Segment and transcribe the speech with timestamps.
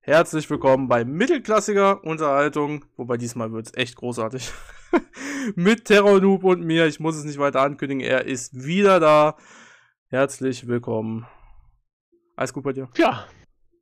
[0.00, 4.50] Herzlich willkommen bei Mittelklassiger Unterhaltung, wobei diesmal wird es echt großartig.
[5.54, 9.36] Mit Terror Noob und mir, ich muss es nicht weiter ankündigen, er ist wieder da.
[10.06, 11.26] Herzlich willkommen.
[12.36, 12.88] Alles gut bei dir?
[12.96, 13.26] Ja,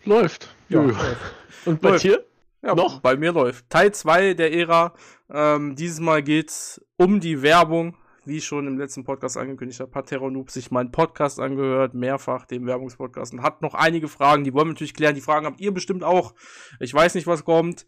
[0.04, 0.54] läuft.
[0.68, 1.34] Ja, läuft.
[1.64, 2.04] Und bei läuft.
[2.04, 2.24] dir?
[2.62, 3.00] Ja, noch?
[3.00, 3.70] Bei mir läuft.
[3.70, 4.94] Teil 2 der Ära.
[5.30, 7.96] Ähm, dieses Mal geht's um die Werbung
[8.26, 12.46] wie schon im letzten Podcast angekündigt habe, hat Terror Noob sich meinen Podcast angehört, mehrfach,
[12.46, 15.14] den Werbungspodcast, und hat noch einige Fragen, die wollen wir natürlich klären.
[15.14, 16.34] Die Fragen habt ihr bestimmt auch.
[16.80, 17.86] Ich weiß nicht, was kommt.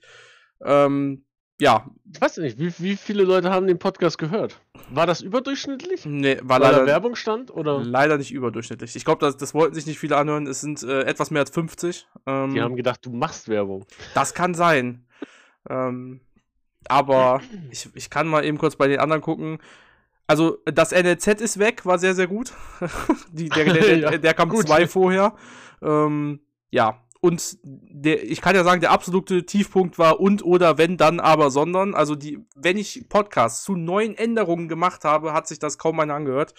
[0.64, 1.24] Ähm,
[1.60, 1.90] ja.
[2.12, 4.60] Ich weiß nicht, wie, wie viele Leute haben den Podcast gehört?
[4.90, 6.06] War das überdurchschnittlich?
[6.06, 6.86] Nee, war Weil leider.
[6.86, 7.50] Werbung stand?
[7.50, 7.82] Oder?
[7.82, 8.94] Leider nicht überdurchschnittlich.
[8.94, 10.46] Ich glaube, das, das wollten sich nicht viele anhören.
[10.46, 12.06] Es sind äh, etwas mehr als 50.
[12.26, 13.86] Ähm, die haben gedacht, du machst Werbung.
[14.14, 15.06] Das kann sein.
[15.68, 16.20] ähm,
[16.88, 19.58] aber ich, ich kann mal eben kurz bei den anderen gucken.
[20.28, 22.52] Also das NLZ ist weg, war sehr, sehr gut.
[23.32, 24.66] Die, der, der, ja, der, der, kam gut.
[24.66, 25.34] zwei vorher.
[25.80, 30.98] Ähm, ja, und der, ich kann ja sagen, der absolute Tiefpunkt war und oder wenn
[30.98, 31.94] dann aber sondern.
[31.94, 36.14] Also die, wenn ich Podcasts zu neuen Änderungen gemacht habe, hat sich das kaum einer
[36.14, 36.52] angehört.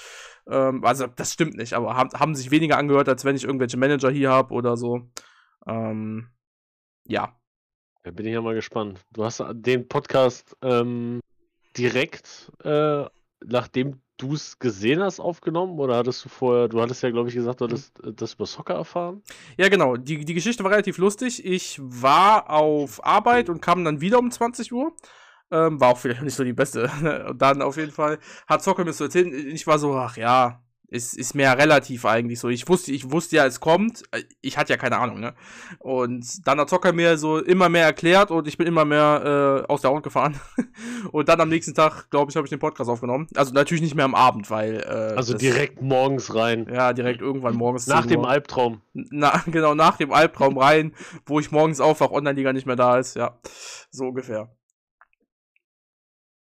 [0.50, 3.78] Ähm, also das stimmt nicht, aber haben, haben sich weniger angehört, als wenn ich irgendwelche
[3.78, 5.08] Manager hier habe oder so.
[5.68, 6.30] Ähm,
[7.06, 7.36] ja.
[8.04, 9.00] Da bin ich ja mal gespannt.
[9.12, 11.20] Du hast den Podcast ähm,
[11.78, 13.06] direkt äh,
[13.46, 15.80] nachdem du es gesehen hast, aufgenommen?
[15.80, 18.46] Oder hattest du vorher, du hattest ja, glaube ich, gesagt, du hattest äh, das über
[18.46, 19.24] Soccer erfahren?
[19.58, 19.96] Ja, genau.
[19.96, 21.46] Die, die Geschichte war relativ lustig.
[21.46, 24.94] Ich war auf Arbeit und kam dann wieder um 20 Uhr.
[25.52, 26.92] Ähm, war auch vielleicht nicht so die beste.
[27.30, 29.34] Und dann auf jeden Fall hat Soccer mir so erzählt.
[29.34, 32.50] Ich war so, ach ja, ist, ist mir relativ eigentlich so.
[32.50, 34.04] Ich wusste, ich wusste ja, es kommt.
[34.42, 35.34] Ich hatte ja keine Ahnung, ne?
[35.80, 39.72] Und dann hat Zocker mir so immer mehr erklärt und ich bin immer mehr äh,
[39.72, 40.40] aus der Haut gefahren.
[41.12, 43.28] und dann am nächsten Tag, glaube ich, habe ich den Podcast aufgenommen.
[43.36, 44.82] Also natürlich nicht mehr am Abend, weil.
[44.82, 46.68] Äh, also direkt morgens rein.
[46.72, 47.88] Ja, direkt irgendwann morgens.
[47.88, 48.82] Nach dem Albtraum.
[48.94, 50.94] Na, genau, nach dem Albtraum rein,
[51.26, 53.16] wo ich morgens aufwache, Online-Liga nicht mehr da ist.
[53.16, 53.40] Ja,
[53.92, 54.50] so ungefähr.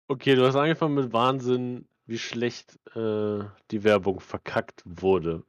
[0.08, 5.44] Okay, du hast angefangen mit Wahnsinn wie schlecht äh, die Werbung verkackt wurde.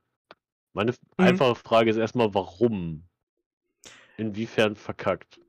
[0.74, 0.98] Meine mhm.
[1.18, 3.04] einfache Frage ist erstmal, warum?
[4.18, 5.42] Inwiefern verkackt?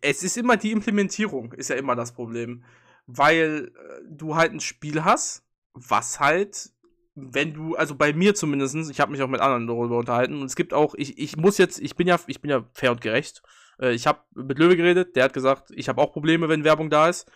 [0.00, 2.64] Es ist immer die Implementierung, ist ja immer das Problem.
[3.06, 6.70] Weil äh, du halt ein Spiel hast, was halt,
[7.16, 10.46] wenn du, also bei mir zumindest, ich habe mich auch mit anderen darüber unterhalten, und
[10.46, 13.00] es gibt auch, ich, ich muss jetzt, ich bin ja, ich bin ja fair und
[13.00, 13.42] gerecht.
[13.80, 16.88] Äh, ich habe mit Löwe geredet, der hat gesagt, ich habe auch Probleme, wenn Werbung
[16.88, 17.28] da ist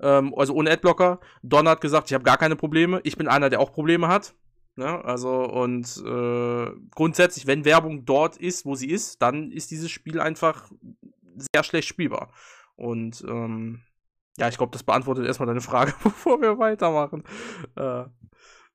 [0.00, 1.20] ähm, also ohne Adblocker.
[1.42, 3.00] Don hat gesagt, ich habe gar keine Probleme.
[3.04, 4.34] Ich bin einer, der auch Probleme hat.
[4.76, 5.04] Ne?
[5.04, 10.20] Also und äh, grundsätzlich, wenn Werbung dort ist, wo sie ist, dann ist dieses Spiel
[10.20, 10.70] einfach
[11.54, 12.32] sehr schlecht spielbar.
[12.76, 13.82] Und ähm,
[14.38, 17.24] ja, ich glaube, das beantwortet erstmal deine Frage, bevor wir weitermachen.
[17.76, 18.04] Äh.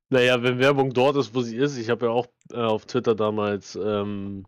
[0.10, 3.16] Naja, wenn Werbung dort ist, wo sie ist, ich habe ja auch äh, auf Twitter
[3.16, 4.46] damals ähm,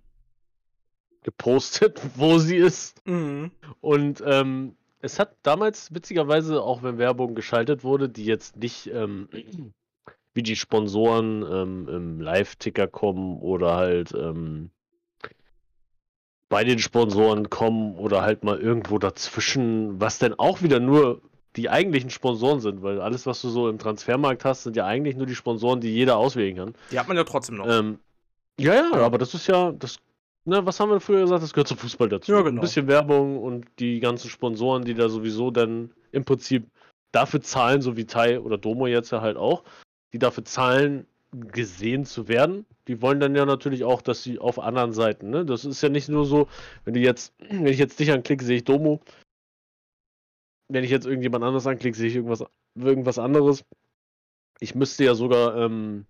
[1.24, 3.06] gepostet, wo sie ist.
[3.08, 3.52] Mhm.
[3.82, 9.30] Und ähm, es hat damals witzigerweise, auch wenn Werbung geschaltet wurde, die jetzt nicht ähm,
[10.34, 14.70] wie die Sponsoren ähm, im Live-Ticker kommen oder halt ähm,
[16.50, 21.22] bei den Sponsoren kommen oder halt mal irgendwo dazwischen, was denn auch wieder nur
[21.56, 25.16] die eigentlichen Sponsoren sind, weil alles, was du so im Transfermarkt hast, sind ja eigentlich
[25.16, 26.76] nur die Sponsoren, die jeder auswählen kann.
[26.92, 27.68] Die hat man ja trotzdem noch.
[27.68, 28.00] Ähm,
[28.60, 29.98] ja, ja, aber das ist ja, das
[30.48, 31.44] na, was haben wir früher gesagt?
[31.44, 32.32] Das gehört zum Fußball dazu.
[32.32, 32.60] Ja, genau.
[32.60, 36.68] Ein bisschen Werbung und die ganzen Sponsoren, die da sowieso dann im Prinzip
[37.12, 39.66] dafür zahlen, so wie Tai oder Domo jetzt ja halt auch,
[40.14, 42.66] die dafür zahlen, gesehen zu werden.
[42.88, 45.46] Die wollen dann ja natürlich auch, dass sie auf anderen Seiten, ne?
[45.46, 46.48] Das ist ja nicht nur so,
[46.86, 49.02] wenn du jetzt, wenn ich jetzt dich anklicke, sehe ich Domo.
[50.70, 53.66] Wenn ich jetzt irgendjemand anderes anklicke, sehe ich irgendwas, irgendwas anderes.
[54.62, 56.06] Ich müsste ja sogar ähm,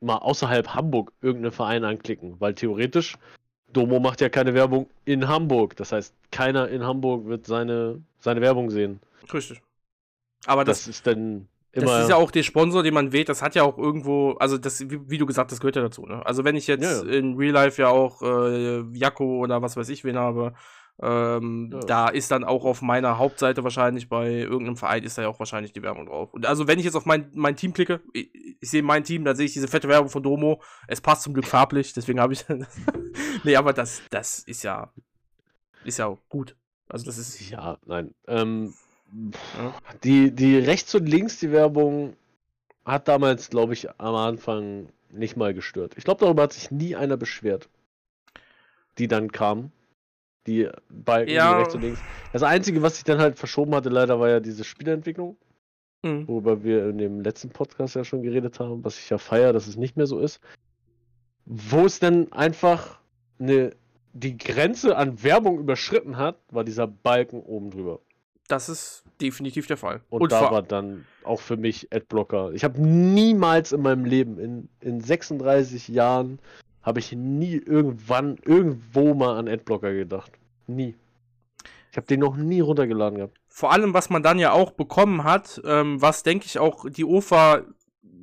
[0.00, 3.16] mal außerhalb Hamburg irgendeinen Verein anklicken, weil theoretisch
[3.72, 5.76] Domo macht ja keine Werbung in Hamburg.
[5.76, 9.00] Das heißt, keiner in Hamburg wird seine, seine Werbung sehen.
[9.32, 9.60] Richtig.
[10.46, 11.86] Aber das, das ist dann immer.
[11.86, 13.28] Das ist ja auch der Sponsor, den man wählt.
[13.28, 16.06] Das hat ja auch irgendwo, also das, wie, wie du gesagt, das gehört ja dazu.
[16.06, 16.24] Ne?
[16.24, 17.18] Also wenn ich jetzt ja, ja.
[17.18, 20.54] in Real Life ja auch äh, Jakko oder was weiß ich wen habe,
[21.00, 21.80] ähm, ja.
[21.80, 25.38] Da ist dann auch auf meiner Hauptseite wahrscheinlich bei irgendeinem Verein ist da ja auch
[25.38, 26.34] wahrscheinlich die Werbung drauf.
[26.34, 28.30] Und also wenn ich jetzt auf mein, mein Team klicke, ich,
[28.60, 30.60] ich sehe mein Team, dann sehe ich diese fette Werbung von Domo.
[30.88, 32.44] Es passt zum Glück farblich, deswegen habe ich.
[33.44, 34.92] nee, aber das, das ist ja
[35.84, 36.56] ist ja gut.
[36.88, 37.50] Also das ist.
[37.50, 38.14] Ja, nein.
[38.26, 38.74] Ähm,
[39.56, 39.74] ja.
[40.04, 42.16] Die, die rechts und links die Werbung
[42.84, 45.94] hat damals, glaube ich, am Anfang nicht mal gestört.
[45.96, 47.68] Ich glaube, darüber hat sich nie einer beschwert.
[48.98, 49.72] Die dann kam
[50.48, 51.52] die Balken, ja.
[51.52, 52.00] die rechts und links.
[52.32, 55.36] Das Einzige, was sich dann halt verschoben hatte, leider, war ja diese Spielentwicklung.
[56.02, 56.26] Mhm.
[56.28, 59.66] Worüber wir in dem letzten Podcast ja schon geredet haben, was ich ja feiere, dass
[59.66, 60.40] es nicht mehr so ist.
[61.44, 63.00] Wo es dann einfach
[63.38, 63.72] eine
[64.12, 68.00] die Grenze an Werbung überschritten hat, war dieser Balken oben drüber.
[68.48, 70.00] Das ist definitiv der Fall.
[70.08, 72.52] Und, Und da war dann auch für mich Adblocker.
[72.52, 76.38] Ich habe niemals in meinem Leben, in, in 36 Jahren,
[76.82, 80.32] habe ich nie irgendwann, irgendwo mal an Adblocker gedacht.
[80.66, 80.96] Nie.
[81.90, 83.38] Ich habe den noch nie runtergeladen gehabt.
[83.48, 87.04] Vor allem, was man dann ja auch bekommen hat, ähm, was denke ich auch die
[87.04, 87.64] OFA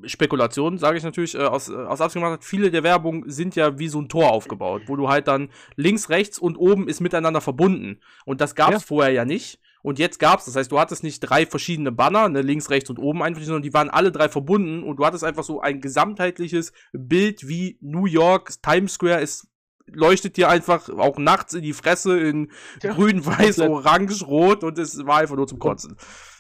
[0.05, 3.55] Spekulation, sage ich natürlich, äh, aus, äh, aus Absicht gemacht hat, viele der Werbung sind
[3.55, 7.01] ja wie so ein Tor aufgebaut, wo du halt dann links, rechts und oben ist
[7.01, 7.99] miteinander verbunden.
[8.25, 8.87] Und das gab es ja.
[8.87, 9.59] vorher ja nicht.
[9.85, 12.89] Und jetzt gab es, das heißt, du hattest nicht drei verschiedene Banner, ne, links, rechts
[12.89, 15.79] und oben einfach, sondern die waren alle drei verbunden und du hattest einfach so ein
[15.79, 19.47] gesamtheitliches Bild, wie New York, Times Square ist
[19.85, 22.51] leuchtet dir einfach auch nachts in die Fresse in
[22.81, 25.97] ja, grün, weiß, orange, rot und es war einfach nur zum Kotzen.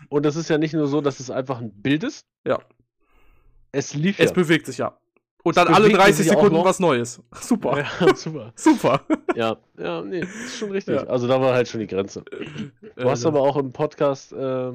[0.09, 2.25] Und das ist ja nicht nur so, dass es einfach ein Bild ist.
[2.47, 2.57] Ja.
[3.71, 4.33] Es lief Es ja.
[4.33, 4.97] bewegt sich ja.
[5.45, 7.21] Und dann alle 30 Sekunden was Neues.
[7.39, 7.77] Super.
[7.77, 8.51] Ja, super.
[8.55, 9.01] super.
[9.35, 10.95] Ja, ja, nee, ist schon richtig.
[10.95, 11.03] Ja.
[11.03, 12.25] Also da war halt schon die Grenze.
[12.95, 14.71] Du hast aber auch im Podcast äh,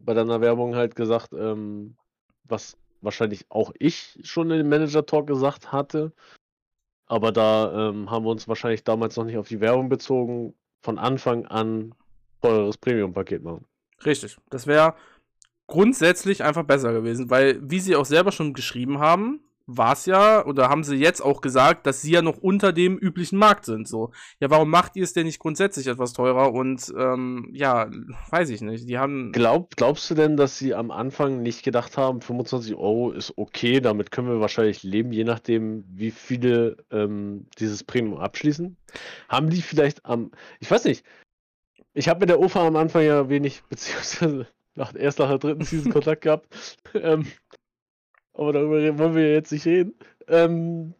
[0.00, 1.96] bei deiner Werbung halt gesagt, ähm,
[2.44, 6.12] was wahrscheinlich auch ich schon in dem Manager-Talk gesagt hatte.
[7.06, 10.52] Aber da ähm, haben wir uns wahrscheinlich damals noch nicht auf die Werbung bezogen.
[10.82, 11.94] Von Anfang an
[12.42, 13.64] teures Premium-Paket machen.
[14.04, 14.36] Richtig.
[14.50, 14.94] Das wäre
[15.70, 19.40] grundsätzlich einfach besser gewesen, weil, wie sie auch selber schon geschrieben haben,
[19.76, 22.98] war es ja, oder haben sie jetzt auch gesagt, dass sie ja noch unter dem
[22.98, 23.86] üblichen Markt sind.
[23.86, 26.52] So, ja, warum macht ihr es denn nicht grundsätzlich etwas teurer?
[26.52, 27.88] Und ähm, ja,
[28.30, 28.88] weiß ich nicht.
[28.88, 29.30] Die haben.
[29.30, 33.80] Glaub, glaubst du denn, dass sie am Anfang nicht gedacht haben, 25 Euro ist okay,
[33.80, 38.76] damit können wir wahrscheinlich leben, je nachdem, wie viele ähm, dieses Premium abschließen?
[39.28, 40.32] Haben die vielleicht am.
[40.58, 41.04] Ich weiß nicht.
[41.92, 45.64] Ich habe mit der OFA am Anfang ja wenig, beziehungsweise nach, erst nach der dritten
[45.64, 46.76] Season Kontakt gehabt.
[46.94, 47.26] ähm,
[48.34, 49.94] aber darüber wollen wir jetzt nicht reden.
[50.28, 50.94] Ähm,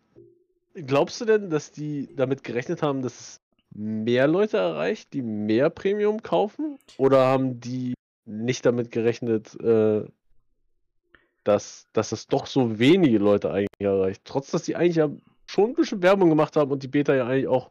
[0.75, 3.41] glaubst du denn, dass die damit gerechnet haben, dass es
[3.73, 6.79] mehr Leute erreicht, die mehr Premium kaufen?
[6.99, 7.95] Oder haben die
[8.25, 10.05] nicht damit gerechnet, äh,
[11.45, 14.23] dass, dass es doch so wenige Leute eigentlich erreicht?
[14.25, 15.11] Trotz, dass die eigentlich ja
[15.47, 17.71] schon ein bisschen Werbung gemacht haben und die Beta ja eigentlich auch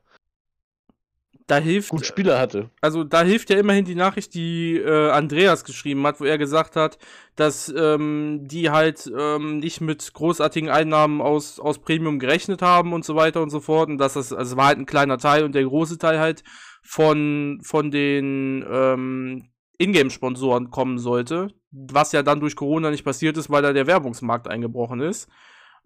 [1.50, 1.90] da hilft.
[1.90, 2.69] Gut Spieler hatte.
[2.80, 6.75] Also da hilft ja immerhin die Nachricht, die äh, Andreas geschrieben hat, wo er gesagt
[6.75, 6.98] hat,
[7.36, 13.04] dass ähm, die halt ähm, nicht mit großartigen Einnahmen aus, aus Premium gerechnet haben und
[13.04, 13.90] so weiter und so fort.
[13.90, 16.44] Und dass das, also es war halt ein kleiner Teil und der große Teil halt
[16.84, 19.50] von, von den ähm,
[19.80, 21.48] Ingame-Sponsoren kommen sollte.
[21.72, 25.30] Was ja dann durch Corona nicht passiert ist, weil da der Werbungsmarkt eingebrochen ist.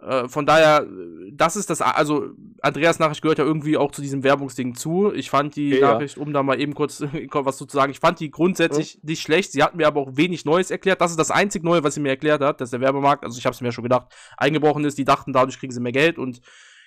[0.03, 0.85] Äh, von daher,
[1.31, 5.13] das ist das, also Andreas Nachricht gehört ja irgendwie auch zu diesem Werbungsding zu.
[5.13, 7.01] Ich fand die ja, Nachricht, um da mal eben kurz
[7.31, 8.99] was zu sagen, ich fand die grundsätzlich ja.
[9.03, 9.51] nicht schlecht.
[9.51, 11.01] Sie hat mir aber auch wenig Neues erklärt.
[11.01, 13.45] Das ist das einzig Neue, was sie mir erklärt hat, dass der Werbemarkt, also ich
[13.45, 14.07] habe es mir schon gedacht,
[14.37, 14.97] eingebrochen ist.
[14.97, 16.41] Die dachten, dadurch kriegen sie mehr Geld und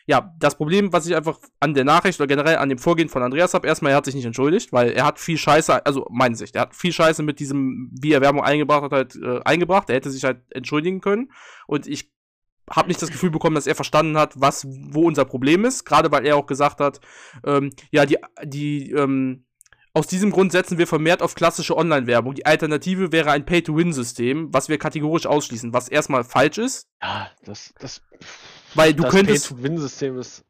[0.09, 3.25] ja, das Problem, was ich einfach an der Nachricht oder generell an dem Vorgehen von
[3.25, 6.37] Andreas habe, erstmal, er hat sich nicht entschuldigt, weil er hat viel Scheiße, also meine
[6.37, 9.91] Sicht, er hat viel Scheiße mit diesem, wie er Werbung eingebracht hat, halt äh, eingebracht.
[9.91, 11.33] Er hätte sich halt entschuldigen können.
[11.67, 12.13] Und ich
[12.71, 15.85] habe nicht das Gefühl bekommen, dass er verstanden hat, was, wo unser Problem ist.
[15.85, 17.01] Gerade weil er auch gesagt hat,
[17.45, 19.45] ähm, ja, die, die, ähm,
[19.95, 22.35] aus diesem Grund setzen wir vermehrt auf klassische Online-Werbung.
[22.35, 26.89] Die Alternative wäre ein Pay-to-Win-System, was wir kategorisch ausschließen, was erstmal falsch ist.
[27.03, 28.03] Ja, das, das.
[28.75, 29.49] Weil du das könntest.
[29.49, 30.45] Pay-to-Win-System ist.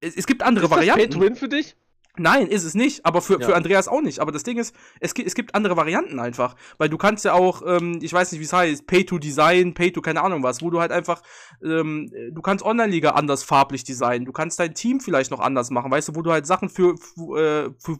[0.00, 1.10] Es, gibt andere ist Varianten.
[1.10, 1.76] Pay-to-Win für dich?
[2.18, 3.46] Nein, ist es nicht, aber für, ja.
[3.46, 4.20] für Andreas auch nicht.
[4.20, 6.56] Aber das Ding ist, es, es gibt andere Varianten einfach.
[6.76, 9.72] Weil du kannst ja auch, ähm, ich weiß nicht, wie es heißt, Pay to Design,
[9.72, 11.22] Pay to keine Ahnung was, wo du halt einfach,
[11.62, 15.90] ähm, du kannst Online-Liga anders farblich designen, du kannst dein Team vielleicht noch anders machen,
[15.90, 17.92] weißt du, wo du halt Sachen für, für, für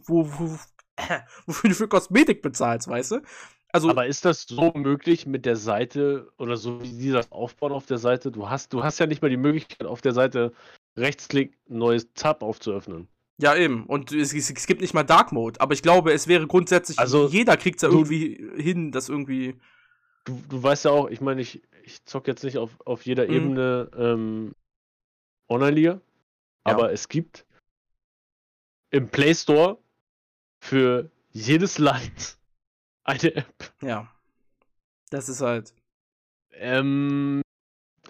[0.97, 3.21] äh, wofür du für Kosmetik bezahlst, weißt du?
[3.71, 7.71] Also, aber ist das so möglich mit der Seite oder so wie die das aufbauen
[7.71, 8.31] auf der Seite?
[8.31, 10.53] Du hast, du hast ja nicht mal die Möglichkeit, auf der Seite
[10.95, 13.07] Rechtsklick neues Tab aufzuöffnen.
[13.43, 13.85] Ja, eben.
[13.87, 15.59] Und es, es, gibt nicht mal Dark Mode.
[15.59, 19.59] Aber ich glaube, es wäre grundsätzlich, also jeder kriegt es ja irgendwie hin, dass irgendwie.
[20.23, 23.27] Du, du weißt ja auch, ich meine, ich, ich zock jetzt nicht auf, auf jeder
[23.27, 23.33] mhm.
[23.33, 24.55] Ebene ähm,
[25.49, 25.99] Online-Liga,
[26.63, 26.91] aber ja.
[26.93, 27.45] es gibt
[28.91, 29.77] im Play Store
[30.61, 32.37] für jedes Land
[33.03, 33.73] eine App.
[33.81, 34.09] Ja.
[35.09, 35.73] Das ist halt.
[36.53, 37.42] Ähm,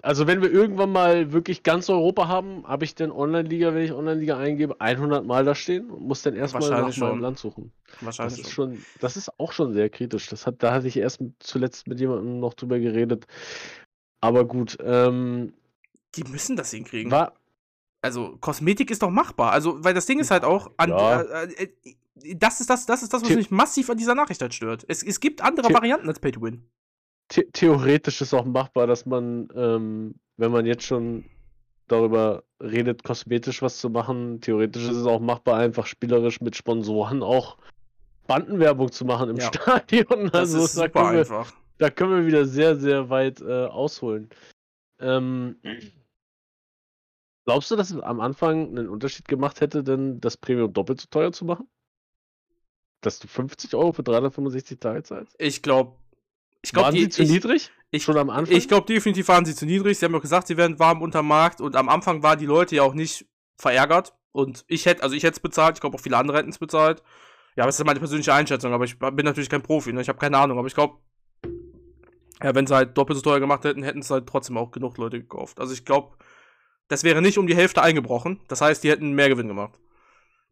[0.04, 3.92] also wenn wir irgendwann mal wirklich ganz Europa haben, habe ich denn Online-Liga, wenn ich
[3.92, 7.08] Online-Liga eingebe, 100 Mal da stehen und muss dann erstmal nach schon.
[7.08, 7.72] meinem Land suchen.
[8.00, 8.74] Wahrscheinlich das ist schon.
[8.74, 8.84] schon.
[9.00, 10.28] Das ist auch schon sehr kritisch.
[10.28, 13.26] Das hat, da hatte ich erst zuletzt mit jemandem noch drüber geredet.
[14.20, 14.76] Aber gut.
[14.82, 15.54] Ähm,
[16.14, 17.10] Die müssen das hinkriegen.
[17.10, 17.32] War,
[18.02, 19.52] also Kosmetik ist doch machbar.
[19.52, 21.22] Also weil das Ding ist halt auch an, ja.
[21.22, 24.42] äh, äh, das ist das, das ist das, was The mich massiv an dieser Nachricht
[24.42, 24.84] halt stört.
[24.86, 26.62] Es, es gibt andere The Varianten als Pay to Win
[27.34, 31.24] the theoretisch ist auch machbar, dass man, ähm, wenn man jetzt schon
[31.88, 34.40] darüber redet, kosmetisch was zu machen.
[34.40, 37.58] Theoretisch ist es auch machbar, einfach spielerisch mit Sponsoren auch
[38.26, 39.46] Bandenwerbung zu machen im ja.
[39.52, 40.30] Stadion.
[40.30, 41.52] Also das ist super da wir, einfach.
[41.78, 44.30] Da können wir wieder sehr, sehr weit äh, ausholen.
[44.98, 45.56] Ähm,
[47.44, 51.08] glaubst du, dass es am Anfang einen Unterschied gemacht hätte, denn das Premium doppelt so
[51.10, 51.68] teuer zu machen?
[53.02, 55.36] Dass du 50 Euro für 365 Tage zahlst?
[55.38, 55.96] Ich glaube.
[56.64, 57.70] Ich glaub, Waren die, sie zu ich, niedrig?
[57.90, 58.56] Ich, Schon am Anfang?
[58.56, 59.98] Ich glaube definitiv waren sie zu niedrig.
[59.98, 62.74] Sie haben auch gesagt, sie werden warm unter Markt und am Anfang waren die Leute
[62.74, 64.14] ja auch nicht verärgert.
[64.32, 66.58] Und ich hätte, also ich hätte es bezahlt, ich glaube auch viele andere hätten es
[66.58, 67.02] bezahlt.
[67.54, 70.00] Ja, aber das ist meine persönliche Einschätzung, aber ich bin natürlich kein Profi, ne?
[70.00, 70.98] ich habe keine Ahnung, aber ich glaube,
[72.42, 74.96] ja, wenn sie halt doppelt so teuer gemacht hätten, hätten es halt trotzdem auch genug
[74.96, 75.60] Leute gekauft.
[75.60, 76.16] Also ich glaube,
[76.88, 78.40] das wäre nicht um die Hälfte eingebrochen.
[78.48, 79.78] Das heißt, die hätten mehr Gewinn gemacht.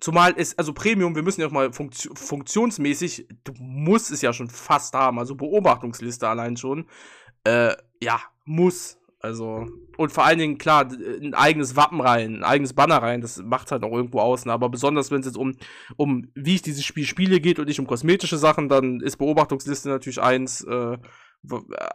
[0.03, 4.33] Zumal ist, also Premium, wir müssen ja auch mal funktio funktionsmäßig, du musst es ja
[4.33, 6.87] schon fast haben, also Beobachtungsliste allein schon.
[7.45, 8.99] Äh, ja, muss.
[9.21, 13.37] Also, und vor allen Dingen, klar, ein eigenes Wappen rein, ein eigenes Banner rein, das
[13.37, 14.45] macht halt auch irgendwo aus.
[14.45, 14.53] Ne?
[14.53, 15.55] Aber besonders, wenn es jetzt um,
[15.95, 19.89] um, wie ich dieses Spiel spiele geht und nicht um kosmetische Sachen, dann ist Beobachtungsliste
[19.89, 20.99] natürlich eins, äh,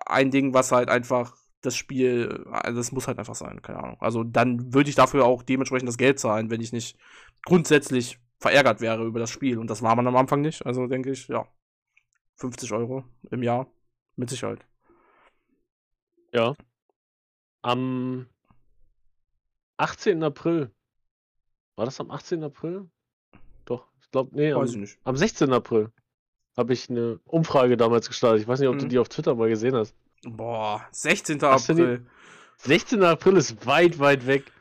[0.05, 1.35] ein Ding, was halt einfach
[1.67, 3.97] das Spiel, also das muss halt einfach sein, keine Ahnung.
[4.00, 6.97] Also dann würde ich dafür auch dementsprechend das Geld zahlen, wenn ich nicht
[7.45, 9.57] grundsätzlich verärgert wäre über das Spiel.
[9.59, 10.65] Und das war man am Anfang nicht.
[10.65, 11.45] Also denke ich, ja,
[12.36, 13.67] 50 Euro im Jahr
[14.15, 14.65] mit Sicherheit.
[16.33, 16.55] Ja.
[17.62, 18.27] Am
[19.77, 20.24] 18.
[20.24, 20.71] April.
[21.75, 22.43] War das am 18.
[22.43, 22.89] April?
[23.65, 25.51] Doch, ich glaube, nee, am, am 16.
[25.51, 25.91] April
[26.55, 28.41] habe ich eine Umfrage damals gestartet.
[28.41, 28.79] Ich weiß nicht, ob mhm.
[28.79, 29.95] du die auf Twitter mal gesehen hast.
[30.24, 31.43] Boah, 16.
[31.43, 32.05] April.
[32.57, 33.03] 16.
[33.03, 34.51] April ist weit, weit weg.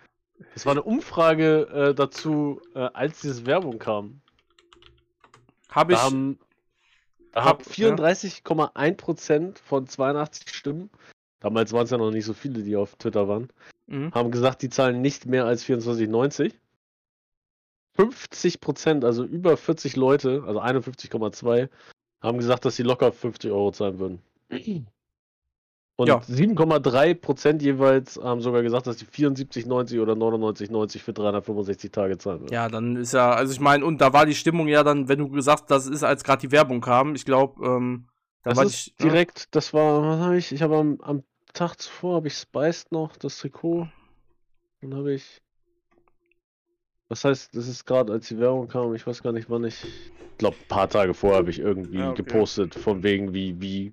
[0.55, 4.21] Es war eine Umfrage äh, dazu, äh, als diese Werbung kam.
[5.71, 5.99] Habe ich.
[5.99, 6.39] Da haben,
[7.33, 9.53] da hab, 34,1% ja.
[9.65, 10.91] von 82 Stimmen,
[11.41, 13.49] damals waren es ja noch nicht so viele, die auf Twitter waren,
[13.87, 14.13] mhm.
[14.15, 16.53] haben gesagt, die zahlen nicht mehr als 24,90.
[17.95, 21.71] 50 Prozent, also über 40 Leute, also 51,2,
[22.21, 24.23] haben gesagt, dass sie locker 50 Euro zahlen würden.
[25.99, 26.19] Und ja.
[26.19, 32.41] 7,3 Prozent jeweils haben sogar gesagt, dass sie 74,90 oder 99,90 für 365 Tage zahlen
[32.41, 32.53] würden.
[32.53, 35.19] Ja, dann ist ja, also ich meine, und da war die Stimmung ja dann, wenn
[35.19, 38.09] du gesagt das ist, als gerade die Werbung kam, ich glaube, ähm,
[38.43, 39.47] da das war ist ich, direkt, ja.
[39.53, 41.23] das war, was habe ich, ich habe am, am
[41.55, 43.89] Tag zuvor, habe ich Spiced noch, das Trikot,
[44.83, 45.41] dann habe ich
[47.09, 49.85] was heißt, das ist gerade, als die Werbung kam, ich weiß gar nicht, wann ich.
[49.85, 52.23] Ich glaube, ein paar Tage vorher habe ich irgendwie ja, okay.
[52.23, 53.93] gepostet, von wegen, wie, wie,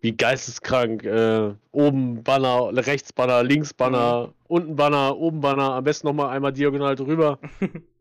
[0.00, 1.04] wie geisteskrank.
[1.04, 4.32] Äh, oben Banner, rechts Banner, links Banner, mhm.
[4.48, 7.38] unten Banner, oben Banner, am besten nochmal einmal diagonal drüber.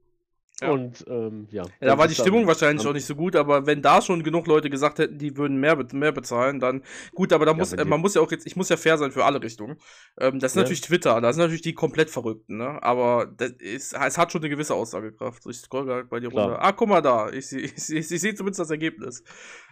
[0.61, 0.69] Ja.
[0.69, 1.63] Und ähm, ja.
[1.63, 4.47] ja da war die Stimmung wahrscheinlich auch nicht so gut, aber wenn da schon genug
[4.47, 6.81] Leute gesagt hätten, die würden mehr, mehr bezahlen, dann
[7.13, 9.11] gut, aber da muss, äh, man muss ja auch jetzt, ich muss ja fair sein
[9.11, 9.77] für alle Richtungen.
[10.17, 10.61] Ähm, das ist ja.
[10.61, 12.81] natürlich Twitter, da sind natürlich die komplett Verrückten, ne?
[12.81, 15.45] Aber das ist, es hat schon eine gewisse Aussagekraft.
[15.47, 16.45] Ich scroll gerade bei dir Klar.
[16.45, 16.63] runter.
[16.63, 19.23] Ah, guck mal da, ich, ich, ich, ich sehe zumindest das Ergebnis.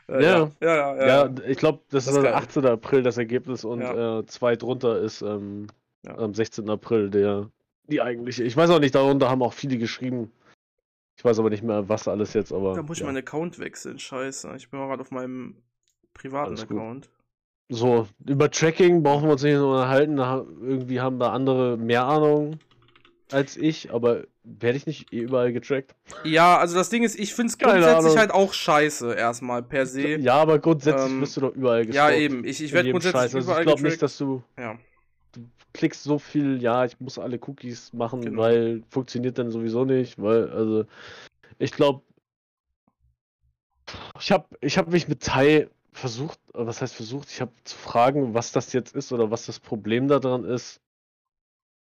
[0.09, 0.51] Äh, ja.
[0.61, 1.35] Ja, ja, ja, ja.
[1.47, 2.65] ich glaube, das, das, ist der 18.
[2.65, 5.67] April das Ergebnis und äh, zwei drunter ist ähm,
[6.05, 6.69] am 16.
[6.69, 7.49] April der
[7.87, 8.43] die eigentliche.
[8.43, 10.31] Ich weiß auch nicht, darunter haben auch viele geschrieben.
[11.23, 12.73] Ich weiß aber nicht mehr, was alles jetzt, aber.
[12.73, 13.05] Da muss ich ja.
[13.05, 14.53] meinen Account wechseln, scheiße.
[14.57, 15.55] Ich bin gerade auf meinem
[16.13, 17.09] privaten Account.
[17.69, 20.17] So, über Tracking brauchen wir uns nicht nur unterhalten.
[20.17, 22.59] Da, irgendwie haben da andere mehr Ahnung
[23.31, 25.95] als ich, aber werde ich nicht überall getrackt?
[26.25, 30.17] Ja, also das Ding ist, ich finde es grundsätzlich halt auch scheiße, erstmal per se.
[30.17, 32.19] Ja, aber grundsätzlich ähm, wirst du doch überall gestalkt.
[32.19, 32.43] Ja, eben.
[32.43, 33.35] Ich, ich werde grundsätzlich Scheiß.
[33.35, 34.43] also überall Ich glaube nicht, dass du.
[34.59, 34.77] Ja du
[35.73, 38.41] klickst so viel, ja, ich muss alle Cookies machen, genau.
[38.41, 40.85] weil funktioniert dann sowieso nicht, weil, also,
[41.59, 42.03] ich glaube,
[44.19, 48.33] ich habe ich hab mich mit Tai versucht, was heißt versucht, ich habe zu fragen,
[48.33, 50.79] was das jetzt ist oder was das Problem daran ist.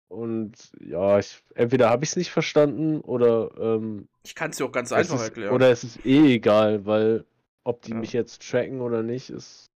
[0.07, 3.51] Und ja, ich, entweder habe ich es nicht verstanden oder.
[3.59, 5.53] Ähm, ich kann es dir auch ganz einfach ist, erklären.
[5.53, 7.25] Oder es ist eh egal, weil
[7.63, 7.97] ob die ja.
[7.97, 9.68] mich jetzt tracken oder nicht, ist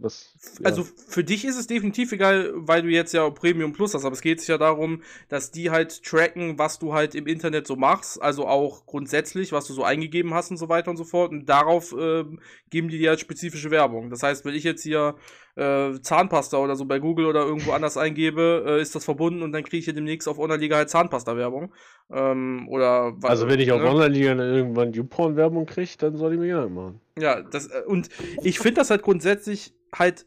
[0.00, 0.66] das, ja.
[0.66, 4.14] Also für dich ist es definitiv egal, weil du jetzt ja Premium Plus hast, aber
[4.14, 8.22] es geht ja darum, dass die halt tracken, was du halt im Internet so machst,
[8.22, 11.32] also auch grundsätzlich, was du so eingegeben hast und so weiter und so fort.
[11.32, 12.24] Und darauf äh,
[12.70, 14.08] geben die dir halt spezifische Werbung.
[14.08, 15.16] Das heißt, wenn ich jetzt hier
[15.58, 19.52] äh, Zahnpasta oder so bei Google oder irgendwo anders eingebe, äh, ist das verbunden und
[19.52, 21.72] dann kriege ich hier demnächst auf Online-Liga halt Zahnpasta-Werbung.
[22.10, 23.88] Ähm, oder Also wenn ich auf ne?
[23.88, 27.00] Online-Liga irgendwann YouPorn-Werbung kriege, dann soll ich mir Gedanken machen.
[27.18, 28.08] Ja, das, äh, und
[28.42, 30.26] ich finde das halt grundsätzlich halt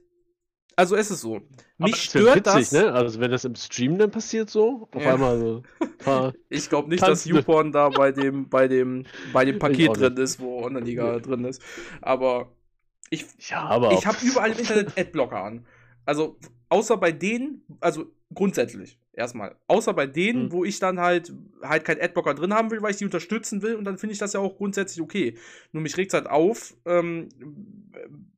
[0.76, 1.42] also es ist so.
[1.78, 2.72] Mich stört witzig, das.
[2.72, 2.92] Ne?
[2.92, 5.14] Also wenn das im Stream dann passiert so, auf ja.
[5.14, 5.64] einmal so.
[6.50, 10.40] ich glaube nicht, dass YouPorn da bei dem, bei dem, bei dem Paket drin ist,
[10.40, 11.62] wo Online-Liga drin ist.
[12.02, 12.52] Aber
[13.12, 15.66] ich, ja, aber ich habe überall im Internet Adblocker an.
[16.06, 16.40] Also,
[16.70, 18.98] außer bei denen, also grundsätzlich.
[19.14, 19.58] Erstmal.
[19.68, 20.52] Außer bei denen, mhm.
[20.54, 23.76] wo ich dann halt halt keinen Adblocker drin haben will, weil ich die unterstützen will
[23.76, 25.38] und dann finde ich das ja auch grundsätzlich okay.
[25.74, 27.28] Nur mich regt es halt auf, ähm,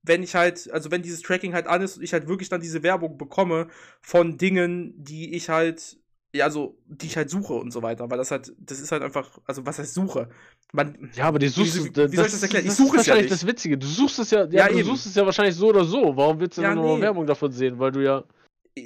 [0.02, 2.60] wenn ich halt, also wenn dieses Tracking halt an ist und ich halt wirklich dann
[2.60, 3.68] diese Werbung bekomme
[4.02, 5.98] von Dingen, die ich halt
[6.36, 9.04] ja, also, die ich halt suche und so weiter, weil das halt, das ist halt
[9.04, 10.30] einfach, also, was heißt Suche?
[10.72, 12.66] Man, ja, aber die suchst wie, wie, wie soll ich das erklären?
[12.66, 13.26] Ich suche es ja nicht.
[13.26, 13.78] Das ist das Witzige.
[13.78, 16.18] Du suchst es ja, ja, ja du suchst es ja wahrscheinlich so oder so.
[16.18, 17.02] Warum willst du ja, dann nee.
[17.02, 17.78] Werbung davon sehen?
[17.78, 18.24] Weil du ja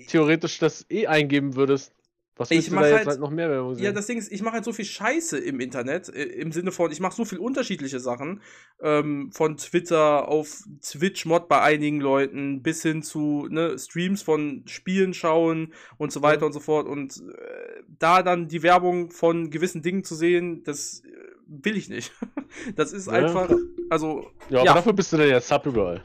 [0.07, 1.93] theoretisch das eh eingeben würdest.
[2.37, 3.83] Was ich mache halt, halt, noch mehr Werbung sehen?
[3.83, 6.71] Ja, das Ding ist, ich mache halt so viel Scheiße im Internet, äh, im Sinne
[6.71, 8.41] von, ich mache so viel unterschiedliche Sachen,
[8.81, 15.13] ähm, von Twitter auf Twitch-Mod bei einigen Leuten bis hin zu ne, Streams von Spielen
[15.13, 16.47] schauen und so weiter ja.
[16.47, 16.87] und so fort.
[16.87, 21.07] Und äh, da dann die Werbung von gewissen Dingen zu sehen, das äh,
[21.47, 22.11] will ich nicht.
[22.75, 23.13] das ist ja.
[23.13, 23.49] einfach,
[23.89, 24.27] also.
[24.49, 24.73] Ja, aber ja.
[24.75, 26.03] dafür bist du dann ja Sub überall.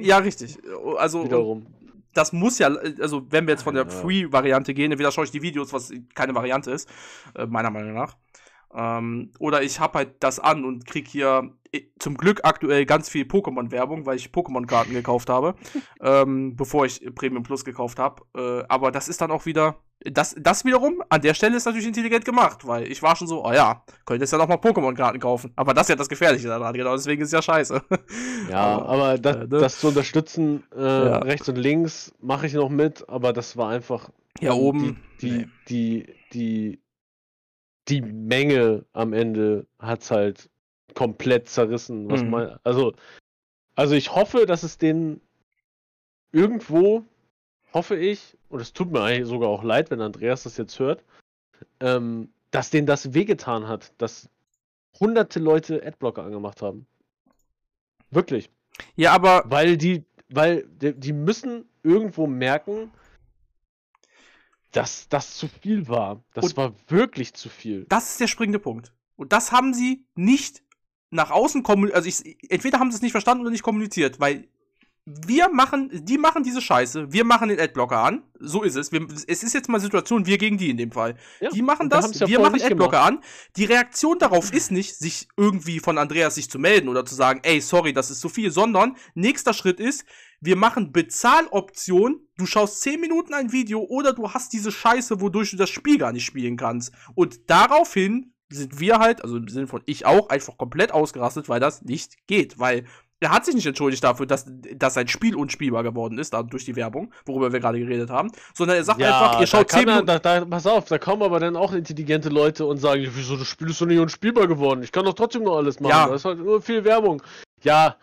[0.00, 0.58] ja, richtig.
[0.96, 1.24] Also.
[1.24, 1.66] Wiederum
[2.14, 5.42] das muss ja, also wenn wir jetzt von der Free-Variante gehen, entweder schaue ich die
[5.42, 6.88] Videos, was keine Variante ist,
[7.34, 8.16] äh, meiner Meinung nach.
[8.74, 11.52] Ähm, oder ich habe halt das an und krieg hier
[11.98, 15.54] zum Glück aktuell ganz viel Pokémon-Werbung, weil ich Pokémon-Karten gekauft habe,
[16.00, 18.22] ähm, bevor ich Premium Plus gekauft habe.
[18.36, 21.86] Äh, aber das ist dann auch wieder, das, das wiederum an der Stelle ist natürlich
[21.86, 25.20] intelligent gemacht, weil ich war schon so, oh ja, könnte jetzt ja noch mal Pokémon-Karten
[25.20, 25.52] kaufen.
[25.56, 27.82] Aber das ist ja das Gefährliche daran, genau, deswegen ist es ja scheiße.
[28.50, 29.46] Ja, aber, aber das, äh, ne?
[29.48, 31.18] das, zu unterstützen, äh, ja.
[31.18, 34.10] rechts und links, mache ich noch mit, aber das war einfach.
[34.40, 35.00] Ja, oben.
[35.20, 35.48] Die, die, nee.
[35.68, 36.82] die, die
[37.88, 40.50] die Menge am Ende hat es halt
[40.94, 42.10] komplett zerrissen.
[42.10, 42.30] Was mhm.
[42.30, 42.94] man, also,
[43.74, 45.20] also ich hoffe, dass es den
[46.32, 47.04] irgendwo,
[47.72, 51.02] hoffe ich, und es tut mir eigentlich sogar auch leid, wenn Andreas das jetzt hört,
[51.80, 54.28] ähm, dass denen das wehgetan hat, dass
[55.00, 56.86] hunderte Leute Adblocker angemacht haben.
[58.10, 58.50] Wirklich.
[58.94, 59.44] Ja, aber.
[59.46, 62.90] Weil die, weil die, die müssen irgendwo merken,
[64.70, 66.22] dass das zu viel war.
[66.34, 67.84] Das und war wirklich zu viel.
[67.88, 68.92] Das ist der springende Punkt.
[69.16, 70.62] Und das haben sie nicht
[71.12, 71.96] nach außen kommuniziert.
[71.96, 74.48] Also ich, entweder haben sie es nicht verstanden oder nicht kommuniziert, weil
[75.04, 78.92] wir machen, die machen diese Scheiße, wir machen den Adblocker an, so ist es.
[78.92, 81.16] Wir, es ist jetzt mal Situation, wir gegen die in dem Fall.
[81.40, 83.18] Ja, die machen das, wir machen Adblocker an.
[83.56, 87.40] Die Reaktion darauf ist nicht, sich irgendwie von Andreas sich zu melden oder zu sagen,
[87.42, 90.04] ey, sorry, das ist zu viel, sondern nächster Schritt ist,
[90.40, 95.50] wir machen Bezahloption, du schaust 10 Minuten ein Video oder du hast diese Scheiße, wodurch
[95.50, 96.92] du das Spiel gar nicht spielen kannst.
[97.16, 101.60] Und daraufhin sind wir halt, also im Sinne von ich auch, einfach komplett ausgerastet, weil
[101.60, 102.58] das nicht geht.
[102.58, 102.84] Weil
[103.22, 106.76] er hat sich nicht entschuldigt dafür, dass, dass sein Spiel unspielbar geworden ist, durch die
[106.76, 110.06] Werbung, worüber wir gerade geredet haben, sondern er sagt ja, einfach, ihr schaut 10 Minuten.
[110.06, 113.46] Da, da, pass auf, da kommen aber dann auch intelligente Leute und sagen, wieso, das
[113.46, 116.08] Spiel ist doch nicht unspielbar geworden, ich kann doch trotzdem noch alles machen, ja.
[116.08, 117.22] da ist halt nur viel Werbung.
[117.62, 117.96] Ja,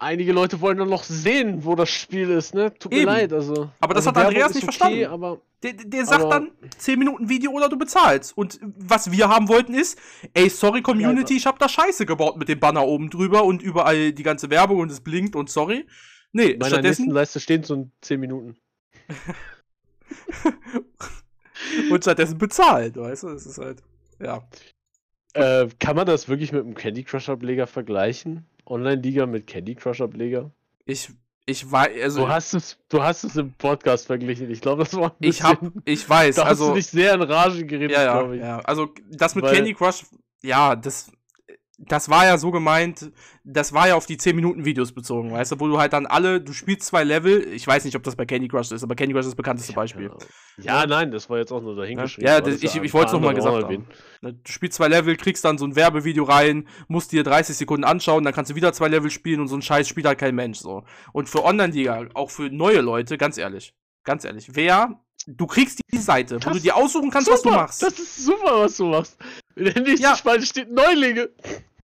[0.00, 2.72] einige Leute wollen dann noch sehen, wo das Spiel ist, ne?
[2.74, 3.02] Tut Eben.
[3.02, 3.70] mir leid, also.
[3.80, 5.06] Aber das also hat Andreas nicht okay, verstanden.
[5.06, 8.36] Aber, der, der sagt aber, dann 10 Minuten Video oder du bezahlst.
[8.36, 9.98] Und was wir haben wollten ist,
[10.34, 14.12] ey, sorry Community, ich hab da Scheiße gebaut mit dem Banner oben drüber und überall
[14.12, 15.86] die ganze Werbung und es blinkt und sorry.
[16.32, 17.10] Nee, Meiner stattdessen.
[17.10, 18.56] Leiste stehen so 10 Minuten.
[21.90, 23.28] und stattdessen bezahlt, weißt du?
[23.28, 23.82] Das ist halt,
[24.20, 24.46] ja.
[25.34, 28.46] Äh, kann man das wirklich mit einem Candy Crush Ableger vergleichen?
[28.68, 30.50] Online-Liga mit Candy Crush Ableger?
[30.84, 31.10] Ich,
[31.46, 32.20] ich weiß, also.
[32.22, 34.50] Du hast es, du hast es im Podcast verglichen.
[34.50, 36.66] Ich glaube, das war ein bisschen, Ich hab, ich weiß, da also.
[36.66, 38.42] Hast du dich sehr in Rage geredet, ja, ja, glaube ich.
[38.42, 40.04] Ja, also, das mit Weil, Candy Crush,
[40.42, 41.10] ja, das
[41.78, 43.12] das war ja so gemeint,
[43.44, 46.06] das war ja auf die 10 Minuten Videos bezogen, weißt du, wo du halt dann
[46.06, 48.96] alle, du spielst zwei Level, ich weiß nicht, ob das bei Candy Crush ist, aber
[48.96, 50.10] Candy Crush ist das bekannteste Beispiel.
[50.58, 52.28] Ja, ja nein, das war jetzt auch nur dahingeschrieben.
[52.28, 53.86] Ja, das, ich, ich wollte es nochmal gesagt haben.
[54.22, 57.84] Ne, du spielst zwei Level, kriegst dann so ein Werbevideo rein, musst dir 30 Sekunden
[57.84, 60.34] anschauen, dann kannst du wieder zwei Level spielen und so ein Scheiß spielt halt kein
[60.34, 60.82] Mensch, so.
[61.12, 65.98] Und für Online-Liga, auch für neue Leute, ganz ehrlich, ganz ehrlich, wer du kriegst die
[65.98, 67.82] Seite, das wo du dir aussuchen kannst, super, was du machst.
[67.82, 69.16] Das ist super, was du machst.
[69.56, 70.16] In der nächsten ja.
[70.16, 71.30] Spalte steht Neulinge.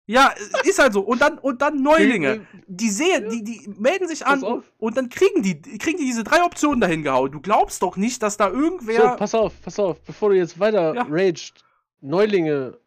[0.06, 1.00] Ja, ist halt so.
[1.00, 2.46] Und dann, und dann Neulinge.
[2.66, 6.42] Die sehen, die, die melden sich an und dann kriegen die, kriegen die diese drei
[6.44, 7.32] Optionen dahin gehauen.
[7.32, 9.10] Du glaubst doch nicht, dass da irgendwer.
[9.12, 11.06] So, pass auf, pass auf, bevor du jetzt weiter ja.
[11.08, 11.64] raged.
[12.00, 12.78] Neulinge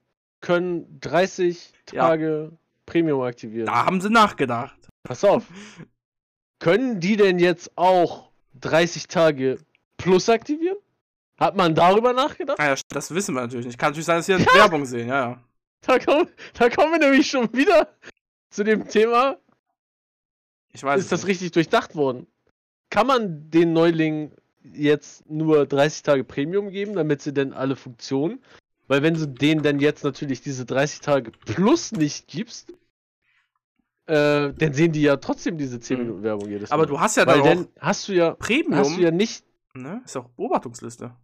[0.41, 2.57] können 30 Tage ja.
[2.85, 3.65] Premium aktivieren.
[3.65, 4.77] Da haben sie nachgedacht.
[5.03, 5.43] Pass auf.
[6.59, 9.57] können die denn jetzt auch 30 Tage
[9.97, 10.77] Plus aktivieren?
[11.39, 12.59] Hat man darüber nachgedacht?
[12.59, 13.77] Ja, das wissen wir natürlich nicht.
[13.77, 15.41] Kann natürlich sein, dass wir Werbung sehen, ja, ja.
[15.87, 17.87] Da, komm, da kommen wir nämlich schon wieder
[18.49, 19.37] zu dem Thema.
[20.73, 20.99] Ich weiß.
[20.99, 21.29] Ist das nicht.
[21.29, 22.27] richtig durchdacht worden?
[22.89, 28.43] Kann man den Neulingen jetzt nur 30 Tage Premium geben, damit sie denn alle Funktionen?
[28.87, 32.71] Weil wenn du denen dann jetzt natürlich diese 30 Tage plus nicht gibst,
[34.07, 36.05] äh, dann sehen die ja trotzdem diese 10 hm.
[36.05, 36.75] Minuten Werbung jedes Mal.
[36.75, 38.75] Aber du hast ja dann Weil dann hast du ja Premium.
[38.75, 39.43] Hast du ja nicht
[39.77, 40.01] Ne?
[40.03, 41.15] Ist auch Beobachtungsliste.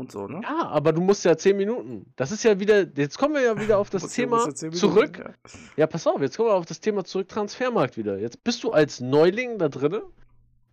[0.00, 0.40] Und so, ne?
[0.42, 2.10] Ja, aber du musst ja 10 Minuten.
[2.16, 5.18] Das ist ja wieder, jetzt kommen wir ja wieder auf das Thema ja zurück.
[5.18, 5.34] Ja.
[5.76, 5.86] ja.
[5.86, 8.18] pass auf, jetzt kommen wir auf das Thema zurück, Transfermarkt wieder.
[8.18, 10.00] Jetzt bist du als Neuling da drin,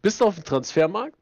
[0.02, 1.20] bist auf dem Transfermarkt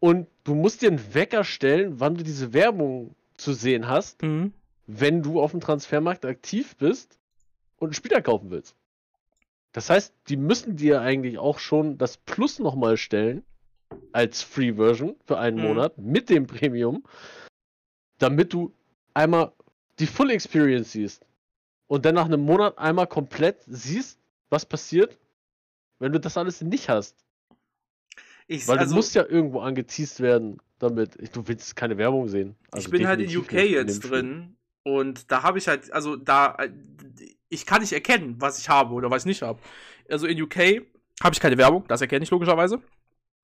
[0.00, 4.52] und du musst dir einen Wecker stellen, wann du diese Werbung zu sehen hast, mhm.
[4.88, 7.20] wenn du auf dem Transfermarkt aktiv bist
[7.76, 8.74] und einen Spieler kaufen willst.
[9.70, 13.44] Das heißt, die müssen dir eigentlich auch schon das Plus nochmal stellen
[14.18, 15.62] als Free Version für einen mhm.
[15.62, 17.04] Monat mit dem Premium,
[18.18, 18.72] damit du
[19.14, 19.52] einmal
[20.00, 21.24] die Full Experience siehst
[21.86, 24.18] und dann nach einem Monat einmal komplett siehst,
[24.50, 25.16] was passiert,
[26.00, 27.14] wenn du das alles nicht hast.
[28.48, 32.56] Ich, Weil also, du musst ja irgendwo angeteased werden, damit du willst keine Werbung sehen.
[32.72, 36.56] Also ich bin halt in UK jetzt drin und da habe ich halt, also da,
[37.48, 39.60] ich kann nicht erkennen, was ich habe oder was ich nicht habe.
[40.08, 40.82] Also in UK
[41.22, 42.82] habe ich keine Werbung, das erkenne ich logischerweise.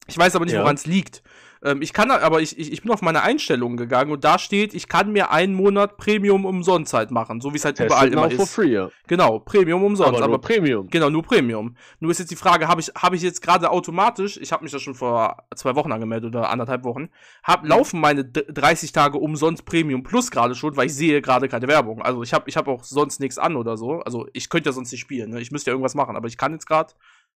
[0.07, 0.61] Ich weiß aber nicht, ja.
[0.61, 1.23] woran es liegt.
[1.65, 4.75] Ähm, ich kann, aber ich, ich, ich bin auf meine Einstellungen gegangen und da steht,
[4.75, 8.13] ich kann mir einen Monat Premium umsonst halt machen, so wie es halt Testing überall
[8.13, 8.55] immer ist.
[8.55, 8.91] Free, ja.
[9.07, 10.11] Genau, Premium umsonst.
[10.11, 10.89] Aber, nur aber Premium.
[10.89, 11.75] Genau, nur Premium.
[12.01, 14.73] Nur ist jetzt die Frage, habe ich, hab ich jetzt gerade automatisch, ich habe mich
[14.73, 17.09] da schon vor zwei Wochen angemeldet oder anderthalb Wochen,
[17.43, 17.71] hab, mhm.
[17.71, 22.03] laufen meine 30 Tage umsonst Premium Plus gerade schon, weil ich sehe gerade keine Werbung.
[22.03, 24.01] Also ich habe ich hab auch sonst nichts an oder so.
[24.01, 25.41] Also ich könnte ja sonst nicht spielen, ne?
[25.41, 26.93] ich müsste ja irgendwas machen, aber ich kann jetzt gerade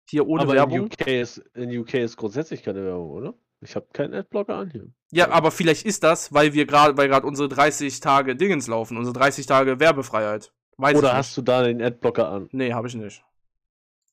[0.09, 0.77] hier ohne aber Werbung.
[0.77, 3.33] In UK, ist, in UK ist grundsätzlich keine Werbung, oder?
[3.61, 4.87] Ich habe keinen Adblocker an hier.
[5.11, 8.97] Ja, aber vielleicht ist das, weil wir gerade, weil gerade unsere 30 Tage Dingens laufen,
[8.97, 10.53] unsere 30 Tage Werbefreiheit.
[10.77, 12.49] Weiß oder hast du da den Adblocker an?
[12.51, 13.23] Nee, habe ich nicht.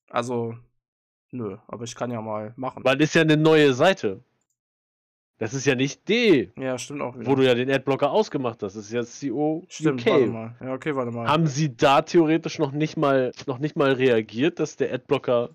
[0.09, 0.55] Also,
[1.31, 2.85] nö, aber ich kann ja mal machen.
[2.85, 4.25] Weil das ist ja eine neue Seite.
[5.39, 6.53] Das ist ja nicht D.
[6.57, 7.27] Ja, stimmt auch wieder.
[7.27, 8.77] Wo du ja den Adblocker ausgemacht hast.
[8.77, 10.07] Das ist jetzt CO stimmt, UK.
[10.07, 10.57] Warte mal.
[10.61, 11.27] Ja, okay, warte mal.
[11.27, 15.51] Haben sie da theoretisch noch nicht mal, noch nicht mal reagiert, dass der Adblocker.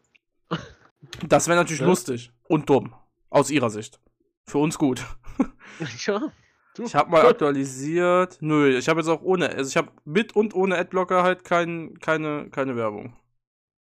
[1.27, 1.87] Das wäre natürlich ja?
[1.87, 2.31] lustig.
[2.47, 2.93] Und dumm.
[3.29, 3.99] Aus ihrer Sicht.
[4.45, 5.05] Für uns gut.
[6.05, 6.31] ja.
[6.75, 6.83] Du.
[6.83, 8.37] Ich habe mal aktualisiert.
[8.41, 9.49] Nö, ich habe jetzt auch ohne.
[9.49, 13.15] Also ich habe mit und ohne Adblocker halt kein, keine, keine Werbung.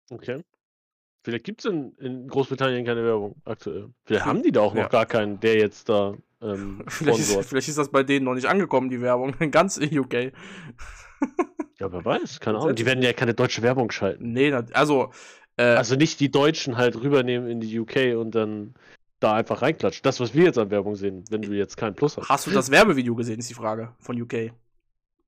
[0.09, 0.43] Okay.
[1.23, 3.93] Vielleicht gibt es in, in, Großbritannien keine Werbung aktuell.
[4.03, 4.89] Vielleicht haben die da auch noch ja.
[4.89, 6.17] gar keinen, der jetzt da.
[6.41, 9.33] Ähm, vielleicht, ist, vielleicht, ist, das bei denen noch nicht angekommen, die Werbung.
[9.39, 10.13] In ganz UK.
[11.79, 12.75] ja, wer weiß, keine Ahnung.
[12.75, 14.33] Die werden ja keine deutsche Werbung schalten.
[14.33, 15.11] Nee, also.
[15.57, 18.73] Äh, also nicht die Deutschen halt rübernehmen in die UK und dann
[19.19, 20.03] da einfach reinklatschen.
[20.03, 22.29] Das, was wir jetzt an Werbung sehen, wenn du jetzt keinen Plus hast.
[22.29, 24.51] Hast du das Werbevideo gesehen, ist die Frage von UK.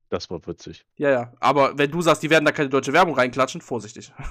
[0.09, 0.85] Das war witzig.
[0.97, 1.33] Ja, ja.
[1.39, 4.11] Aber wenn du sagst, die werden da keine deutsche Werbung reinklatschen, vorsichtig.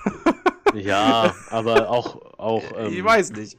[0.75, 2.39] Ja, aber auch.
[2.39, 3.57] auch ähm, ich weiß nicht.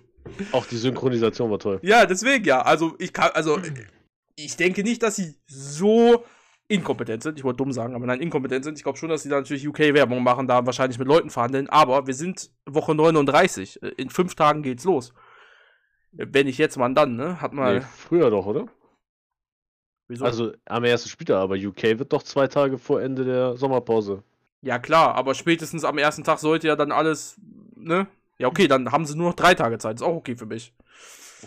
[0.52, 1.80] Auch die Synchronisation war toll.
[1.82, 2.62] Ja, deswegen ja.
[2.62, 3.60] Also ich kann, also
[4.36, 6.26] ich denke nicht, dass sie so
[6.68, 7.38] inkompetent sind.
[7.38, 8.78] Ich wollte dumm sagen, aber nein, inkompetent sind.
[8.78, 11.70] Ich glaube schon, dass sie da natürlich UK-Werbung machen, da wahrscheinlich mit Leuten verhandeln.
[11.70, 13.82] Aber wir sind Woche 39.
[13.98, 15.14] In fünf Tagen geht's los.
[16.12, 17.42] Wenn nicht jetzt, wann dann, ne?
[17.42, 17.80] Hat mal.
[17.80, 18.68] Nee, früher doch, oder?
[20.08, 20.24] Wieso?
[20.24, 24.24] Also am ersten Spieltag, aber UK wird doch zwei Tage vor Ende der Sommerpause.
[24.62, 27.40] Ja, klar, aber spätestens am ersten Tag sollte ja dann alles,
[27.76, 28.08] ne?
[28.38, 29.96] Ja, okay, dann haben sie nur noch drei Tage Zeit.
[29.96, 30.74] Ist auch okay für mich.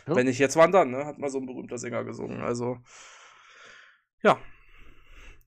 [0.07, 0.17] Ja.
[0.17, 1.05] Wenn ich jetzt wandern, ne?
[1.07, 2.43] Hat mal so ein berühmter Sänger gesungen.
[2.43, 2.79] Also,
[4.23, 4.39] ja.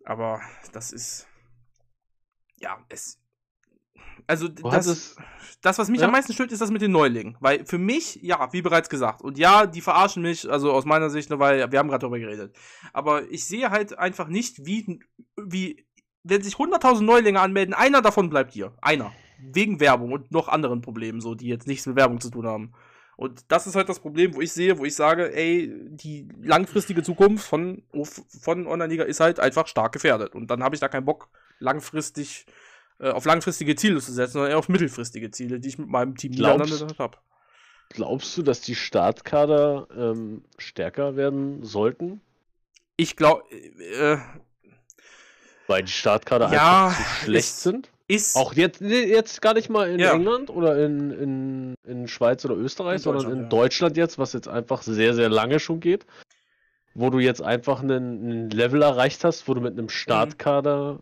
[0.05, 0.41] Aber
[0.73, 1.27] das ist.
[2.57, 3.19] Ja, es.
[4.27, 5.15] Also, das,
[5.61, 6.05] das, was mich ja?
[6.05, 7.37] am meisten stört, ist das mit den Neulingen.
[7.39, 11.09] Weil für mich, ja, wie bereits gesagt, und ja, die verarschen mich, also aus meiner
[11.09, 12.55] Sicht, ne, weil wir haben gerade darüber geredet.
[12.93, 15.01] Aber ich sehe halt einfach nicht, wie,
[15.37, 15.87] wie
[16.23, 18.73] wenn sich 100.000 Neulinge anmelden, einer davon bleibt hier.
[18.81, 19.11] Einer.
[19.39, 22.73] Wegen Werbung und noch anderen Problemen, so, die jetzt nichts mit Werbung zu tun haben.
[23.21, 27.03] Und das ist halt das Problem, wo ich sehe, wo ich sage, ey, die langfristige
[27.03, 27.83] Zukunft von,
[28.41, 30.33] von Online-Liga ist halt einfach stark gefährdet.
[30.33, 31.29] Und dann habe ich da keinen Bock,
[31.59, 32.47] langfristig
[32.99, 36.15] äh, auf langfristige Ziele zu setzen, sondern eher auf mittelfristige Ziele, die ich mit meinem
[36.15, 37.19] Team glaubst, habe.
[37.89, 42.21] Glaubst du, dass die Startkader ähm, stärker werden sollten?
[42.97, 44.17] Ich glaube, äh,
[45.67, 47.91] weil die Startkader ja, einfach zu schlecht ist, sind.
[48.11, 50.13] Ist auch jetzt, jetzt gar nicht mal in ja.
[50.13, 53.47] England oder in, in, in Schweiz oder Österreich, sondern in ja.
[53.47, 56.05] Deutschland jetzt, was jetzt einfach sehr, sehr lange schon geht.
[56.93, 60.99] Wo du jetzt einfach einen, einen Level erreicht hast, wo du mit einem Startkader, mhm.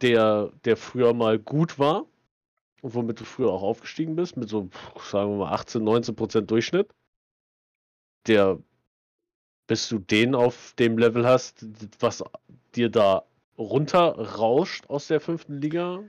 [0.00, 2.06] der, der früher mal gut war
[2.80, 4.70] und womit du früher auch aufgestiegen bist, mit so,
[5.04, 6.88] sagen wir mal, 18, 19 Prozent Durchschnitt,
[8.26, 8.58] der,
[9.66, 11.66] bis du den auf dem Level hast,
[12.00, 12.24] was
[12.74, 13.24] dir da
[13.58, 16.04] runterrauscht aus der fünften Liga?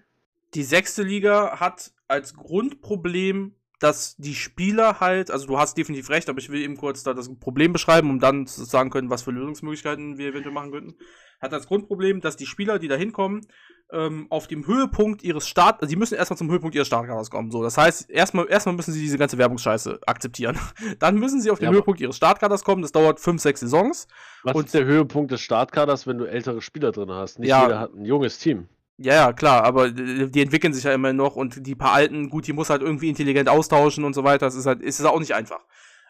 [0.53, 6.29] Die sechste Liga hat als Grundproblem, dass die Spieler halt, also du hast definitiv recht,
[6.29, 9.21] aber ich will eben kurz da das Problem beschreiben, um dann zu sagen können, was
[9.21, 10.95] für Lösungsmöglichkeiten wir eventuell machen könnten.
[11.39, 13.47] hat das Grundproblem, dass die Spieler, die da hinkommen,
[13.91, 17.49] ähm, auf dem Höhepunkt ihres Start, also die müssen erstmal zum Höhepunkt ihres Startkaders kommen.
[17.49, 20.59] So, das heißt, erstmal, erstmal müssen sie diese ganze Werbungsscheiße akzeptieren.
[20.99, 22.81] Dann müssen sie auf den ja, Höhepunkt ihres Startkaders kommen.
[22.81, 24.07] Das dauert fünf, sechs Saisons.
[24.43, 27.39] Was und ist der Höhepunkt des Startkaders, wenn du ältere Spieler drin hast?
[27.39, 28.67] Nicht ja, jeder hat ein junges Team.
[29.01, 32.47] Ja, ja, klar, aber die entwickeln sich ja immer noch und die paar alten, gut,
[32.47, 34.45] die muss halt irgendwie intelligent austauschen und so weiter.
[34.45, 35.61] Das ist halt, ist auch nicht einfach.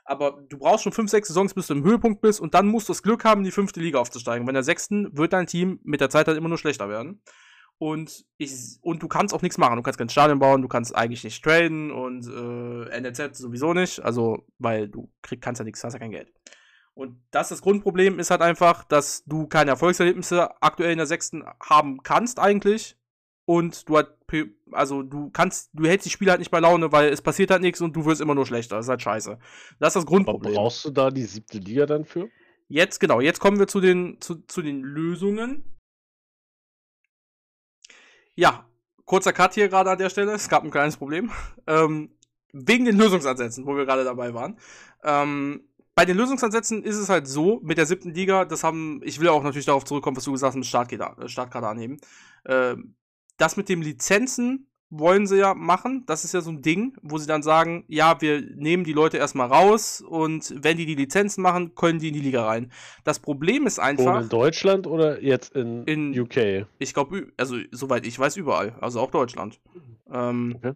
[0.06, 2.90] Aber du brauchst schon fünf, sechs Saisons, bis du im Höhepunkt bist und dann musst
[2.90, 4.44] du das Glück haben, in die fünfte Liga aufzusteigen.
[4.48, 7.22] Bei der sechsten wird dein Team mit der Zeit halt immer nur schlechter werden.
[7.78, 9.76] Und, ich, und du kannst auch nichts machen.
[9.76, 14.00] Du kannst kein Stadion bauen, du kannst eigentlich nicht traden und äh, NRZ sowieso nicht.
[14.04, 16.34] Also, weil du krieg, kannst ja nichts, hast ja kein Geld.
[17.00, 21.46] Und das, das Grundproblem ist halt einfach, dass du keine Erfolgserlebnisse aktuell in der sechsten
[21.62, 22.98] haben kannst eigentlich.
[23.46, 24.10] Und du halt,
[24.74, 27.62] also du kannst, du hältst die Spieler halt nicht bei Laune, weil es passiert halt
[27.62, 28.76] nichts und du wirst immer nur schlechter.
[28.76, 29.40] Das ist halt scheiße.
[29.80, 30.52] Das ist das Grundproblem.
[30.52, 32.30] Aber brauchst du da die siebte Liga dann für?
[32.68, 35.64] Jetzt, genau, jetzt kommen wir zu den, zu, zu den Lösungen.
[38.36, 38.68] Ja,
[39.06, 40.34] kurzer Cut hier gerade an der Stelle.
[40.34, 41.32] Es gab ein kleines Problem.
[41.66, 42.10] Ähm,
[42.52, 44.60] wegen den Lösungsansätzen, wo wir gerade dabei waren.
[45.04, 45.69] Ähm,
[46.00, 49.28] bei den Lösungsansätzen ist es halt so, mit der siebten Liga, das haben, ich will
[49.28, 51.98] auch natürlich darauf zurückkommen, was du gesagt hast, mit Startkader, äh, Startkader anheben.
[52.46, 52.78] Äh,
[53.36, 56.06] das mit dem Lizenzen wollen sie ja machen.
[56.06, 59.18] Das ist ja so ein Ding, wo sie dann sagen, ja, wir nehmen die Leute
[59.18, 62.72] erstmal raus und wenn die die Lizenzen machen, können die in die Liga rein.
[63.04, 64.16] Das Problem ist einfach.
[64.16, 66.66] Wo in Deutschland oder jetzt in, in UK?
[66.78, 68.74] Ich glaube, also soweit ich weiß, überall.
[68.80, 69.60] Also auch Deutschland.
[70.10, 70.72] Ähm, okay.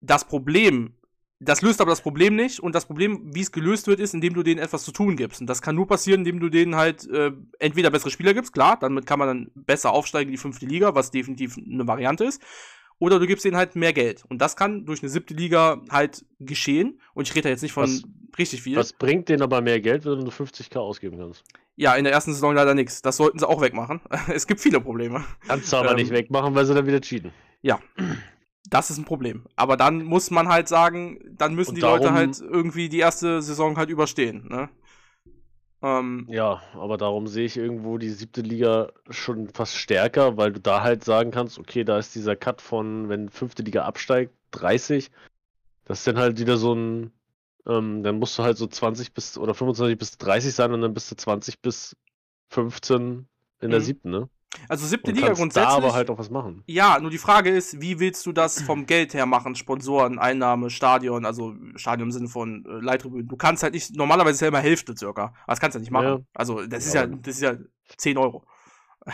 [0.00, 0.94] Das Problem
[1.40, 2.60] das löst aber das Problem nicht.
[2.60, 5.40] Und das Problem, wie es gelöst wird, ist, indem du denen etwas zu tun gibst.
[5.40, 8.78] Und das kann nur passieren, indem du denen halt äh, entweder bessere Spieler gibst, klar,
[8.80, 12.42] damit kann man dann besser aufsteigen in die fünfte Liga, was definitiv eine Variante ist.
[12.98, 14.24] Oder du gibst denen halt mehr Geld.
[14.28, 17.00] Und das kann durch eine siebte Liga halt geschehen.
[17.12, 18.02] Und ich rede da jetzt nicht von was,
[18.38, 18.76] richtig viel.
[18.76, 21.42] Was bringt denen aber mehr Geld, wenn du 50k ausgeben kannst?
[21.76, 23.02] Ja, in der ersten Saison leider nichts.
[23.02, 24.00] Das sollten sie auch wegmachen.
[24.32, 25.24] es gibt viele Probleme.
[25.46, 27.32] Kannst du aber ähm, nicht wegmachen, weil sie dann wieder cheaten.
[27.62, 27.80] Ja.
[28.70, 29.44] Das ist ein Problem.
[29.56, 33.42] Aber dann muss man halt sagen, dann müssen Und die Leute halt irgendwie die erste
[33.42, 34.48] Saison halt überstehen.
[34.48, 34.70] Ne?
[35.82, 40.60] Ähm, ja, aber darum sehe ich irgendwo die siebte Liga schon fast stärker, weil du
[40.60, 45.10] da halt sagen kannst, okay, da ist dieser Cut von, wenn fünfte Liga absteigt, 30.
[45.84, 47.12] Das ist dann halt wieder so ein,
[47.66, 50.94] ähm, dann musst du halt so 20 bis oder 25 bis 30 sein und dann
[50.94, 51.94] bist du 20 bis
[52.48, 53.26] 15
[53.60, 53.84] in der mhm.
[53.84, 54.30] siebten, ne?
[54.68, 55.68] Also siebte Liga grundsätzlich.
[55.68, 56.62] Da aber halt auch was machen.
[56.66, 59.54] Ja, nur die Frage ist, wie willst du das vom Geld her machen?
[59.54, 63.28] Sponsoren, Einnahme, Stadion, also Stadion im Sinne von äh, Leittribünen.
[63.28, 65.24] Du kannst halt nicht, normalerweise ist ja immer Hälfte circa.
[65.24, 66.06] Aber das kannst du ja nicht machen.
[66.06, 66.20] Ja.
[66.34, 67.56] Also das ist ja, das ist ja
[67.96, 68.44] 10 Euro.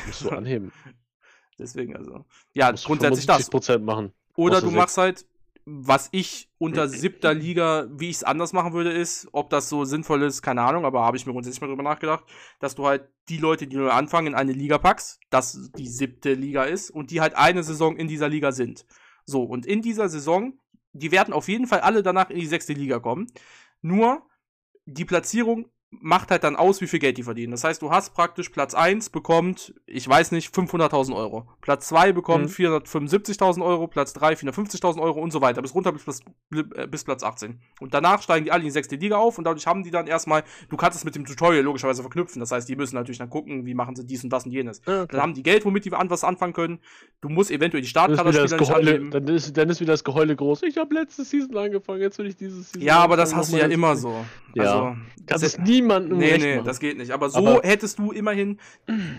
[0.07, 0.73] Musst du anheben.
[1.59, 2.25] Deswegen, also.
[2.55, 3.51] Ja, grundsätzlich das.
[3.81, 4.13] machen.
[4.37, 5.27] Oder du machst halt
[5.73, 9.85] was ich unter siebter Liga, wie ich es anders machen würde, ist, ob das so
[9.85, 12.25] sinnvoll ist, keine Ahnung, aber habe ich mir grundsätzlich mal drüber nachgedacht,
[12.59, 16.35] dass du halt die Leute, die neu anfangen, in eine Liga packst, dass die siebte
[16.35, 18.85] Liga ist und die halt eine Saison in dieser Liga sind.
[19.25, 20.59] So, und in dieser Saison,
[20.93, 23.29] die werden auf jeden Fall alle danach in die sechste Liga kommen.
[23.81, 24.27] Nur
[24.87, 27.51] die Platzierung macht halt dann aus, wie viel Geld die verdienen.
[27.51, 31.49] Das heißt, du hast praktisch Platz 1 bekommt, ich weiß nicht, 500.000 Euro.
[31.61, 32.65] Platz 2 bekommt mhm.
[32.67, 36.21] 475.000 Euro, Platz 3 450.000 Euro und so weiter, bis runter bis,
[36.53, 37.61] äh, bis Platz 18.
[37.81, 40.07] Und danach steigen die alle in die sechste Liga auf und dadurch haben die dann
[40.07, 42.39] erstmal, du kannst es mit dem Tutorial logischerweise verknüpfen.
[42.39, 44.83] Das heißt, die müssen natürlich dann gucken, wie machen sie dies und das und jenes.
[44.87, 46.79] Ja, dann haben die Geld, womit die an was anfangen können.
[47.21, 49.11] Du musst eventuell die nicht annehmen.
[49.11, 50.63] Dann ist, dann ist wieder das Geheule groß.
[50.63, 53.57] Ich habe letzte Season angefangen, jetzt will ich dieses Season Ja, aber das hast du
[53.57, 54.25] ja immer so.
[54.55, 54.63] Ja.
[54.63, 56.67] Also, kannst es niemandem nee, nee, machen.
[56.67, 57.11] das geht nicht.
[57.11, 58.59] Aber so aber hättest du immerhin,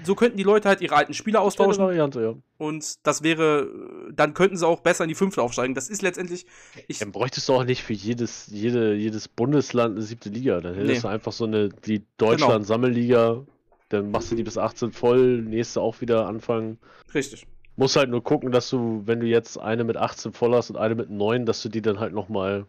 [0.03, 1.83] so könnten die Leute halt ihre alten Spieler austauschen.
[1.83, 2.35] Variante, ja.
[2.57, 3.69] Und das wäre,
[4.13, 5.73] dann könnten sie auch besser in die fünfte aufsteigen.
[5.73, 6.45] Das ist letztendlich.
[6.87, 10.59] Ich, dann bräuchtest du auch nicht für jedes, jede, jedes Bundesland eine siebte Liga.
[10.61, 10.99] Dann hättest nee.
[11.01, 13.33] du einfach so eine, die Deutschland-Sammelliga.
[13.33, 13.47] Genau.
[13.89, 16.77] Dann machst du die bis 18 voll, nächste auch wieder anfangen.
[17.13, 17.45] Richtig.
[17.75, 20.77] Muss halt nur gucken, dass du, wenn du jetzt eine mit 18 voll hast und
[20.77, 22.65] eine mit 9, dass du die dann halt nochmal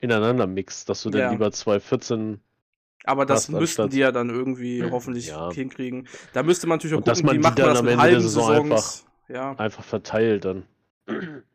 [0.00, 1.30] ineinander mixt, dass du dann ja.
[1.30, 2.40] lieber zwei 14
[3.06, 5.50] aber das müssten die ja dann irgendwie hoffentlich ja.
[5.52, 6.08] hinkriegen.
[6.32, 8.50] Da müsste man natürlich auch gucken, wie macht man das mit halben Saisons.
[8.50, 8.94] Einfach,
[9.28, 9.52] ja.
[9.56, 10.64] einfach verteilt dann.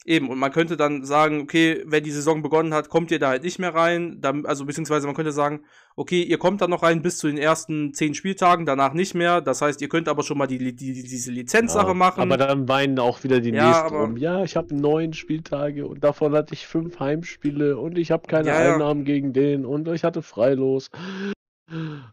[0.06, 3.30] Eben, und man könnte dann sagen, okay, wenn die Saison begonnen hat, kommt ihr da
[3.30, 4.20] halt nicht mehr rein.
[4.22, 7.38] Dann, also beziehungsweise man könnte sagen, okay, ihr kommt dann noch rein bis zu den
[7.38, 9.42] ersten zehn Spieltagen, danach nicht mehr.
[9.42, 12.22] Das heißt, ihr könnt aber schon mal die, die, die diese Lizenzsache ja, machen.
[12.22, 14.18] Aber dann weinen auch wieder die ja, nächsten um.
[14.18, 18.48] Ja, ich habe neun Spieltage und davon hatte ich fünf Heimspiele und ich habe keine
[18.48, 20.90] ja, Einnahmen gegen den und ich hatte freilos.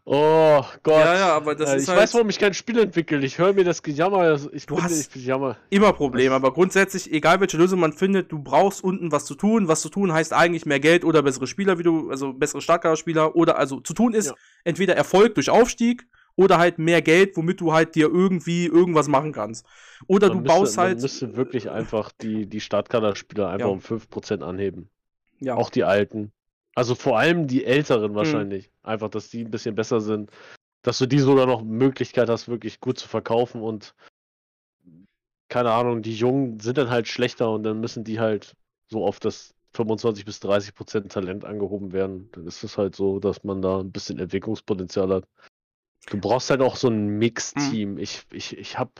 [0.05, 1.05] Oh Gott.
[1.05, 3.23] Ja, ja, aber das äh, ist Ich halt weiß, warum ich kein Spiel entwickle.
[3.25, 4.39] Ich höre mir das Gejammer.
[4.53, 5.57] Ich du hast ich jammer.
[5.69, 9.67] immer Probleme, aber grundsätzlich, egal welche Lösung man findet, du brauchst unten was zu tun.
[9.67, 13.35] Was zu tun heißt eigentlich mehr Geld oder bessere Spieler, wie du, also bessere Startkaderspieler
[13.35, 14.35] oder also zu tun ist ja.
[14.63, 19.33] entweder Erfolg durch Aufstieg oder halt mehr Geld, womit du halt dir irgendwie irgendwas machen
[19.33, 19.65] kannst.
[20.07, 20.95] Oder man du müsste, baust halt.
[20.95, 23.73] Man müsste wirklich einfach die, die Startkaderspieler einfach ja.
[23.73, 24.89] um 5% anheben.
[25.39, 25.55] Ja.
[25.55, 26.31] Auch die alten.
[26.79, 28.15] Also vor allem die älteren mhm.
[28.15, 28.67] wahrscheinlich.
[28.67, 28.89] Mhm.
[28.89, 30.31] Einfach, dass die ein bisschen besser sind.
[30.81, 33.93] Dass du die sogar noch Möglichkeit hast, wirklich gut zu verkaufen und
[35.49, 38.55] keine Ahnung, die Jungen sind dann halt schlechter und dann müssen die halt
[38.87, 42.29] so auf das 25 bis 30 Prozent Talent angehoben werden.
[42.31, 45.27] Dann ist es halt so, dass man da ein bisschen Entwicklungspotenzial hat.
[46.09, 47.95] Du brauchst halt auch so ein Mix-Team.
[47.95, 47.97] Mhm.
[47.97, 48.91] Ich, ich, ich habe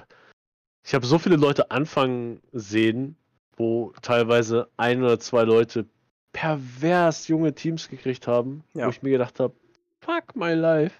[0.85, 3.15] ich hab so viele Leute anfangen sehen,
[3.55, 5.87] wo teilweise ein oder zwei Leute
[6.31, 8.85] pervers junge Teams gekriegt haben, ja.
[8.85, 9.53] wo ich mir gedacht habe,
[10.01, 10.95] fuck my life.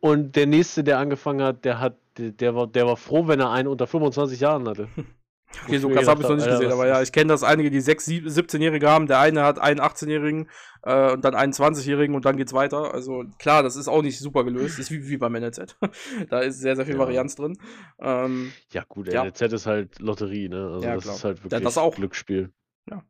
[0.00, 3.40] Und der nächste, der angefangen hat, der hat, der, der war, der war froh, wenn
[3.40, 4.88] er einen unter 25 Jahren hatte.
[5.62, 7.80] Okay, so krass habe ich noch nicht gesehen, aber ja, ich kenne das einige, die
[7.80, 9.06] 6, 17-Jährige haben.
[9.06, 10.48] Der eine hat einen 18-Jährigen
[10.82, 12.92] äh, und dann einen 20-Jährigen und dann geht's weiter.
[12.92, 14.78] Also klar, das ist auch nicht super gelöst.
[14.78, 15.76] Ist wie, wie beim NLZ.
[16.28, 17.00] da ist sehr, sehr viel ja.
[17.00, 17.56] Varianz drin.
[18.00, 19.24] Ähm, ja, gut, ja.
[19.24, 20.70] NLZ ist halt Lotterie, ne?
[20.72, 21.14] Also ja, das klar.
[21.16, 21.94] ist halt wirklich das auch.
[21.94, 22.50] Glücksspiel.
[22.90, 23.02] Ja.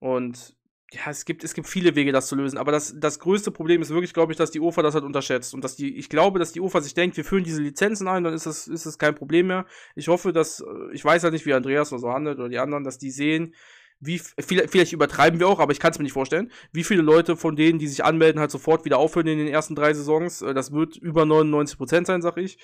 [0.00, 0.56] Und
[0.90, 2.56] ja, es gibt, es gibt viele Wege, das zu lösen.
[2.56, 5.52] Aber das, das größte Problem ist wirklich, glaube ich, dass die UFA das halt unterschätzt.
[5.52, 8.24] Und dass die, ich glaube, dass die UFA sich denkt, wir führen diese Lizenzen ein,
[8.24, 9.66] dann ist das, ist das kein Problem mehr.
[9.94, 12.58] Ich hoffe, dass, äh, ich weiß halt nicht, wie Andreas oder so handelt oder die
[12.58, 13.54] anderen, dass die sehen,
[14.00, 17.02] wie, vielleicht, vielleicht übertreiben wir auch, aber ich kann es mir nicht vorstellen, wie viele
[17.02, 20.40] Leute von denen, die sich anmelden, halt sofort wieder aufhören in den ersten drei Saisons.
[20.40, 22.58] Äh, das wird über 99% sein, sag ich.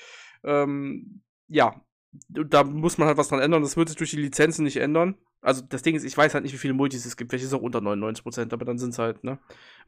[0.44, 1.84] Ähm, ja,
[2.28, 3.62] da muss man halt was dran ändern.
[3.62, 5.16] Das wird sich durch die Lizenzen nicht ändern.
[5.44, 7.30] Also das Ding ist, ich weiß halt nicht, wie viele Multis es gibt.
[7.30, 9.38] Welche ist auch unter 99%, aber dann sind es halt, ne?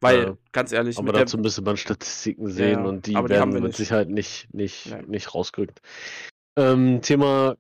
[0.01, 0.99] Weil, ja, ganz ehrlich.
[0.99, 3.77] Aber dazu müsste man Statistiken sehen ja, und die werden die mit nicht.
[3.77, 5.81] Sicherheit nicht, nicht, nicht rausgerückt.
[6.57, 7.57] Ähm, Thema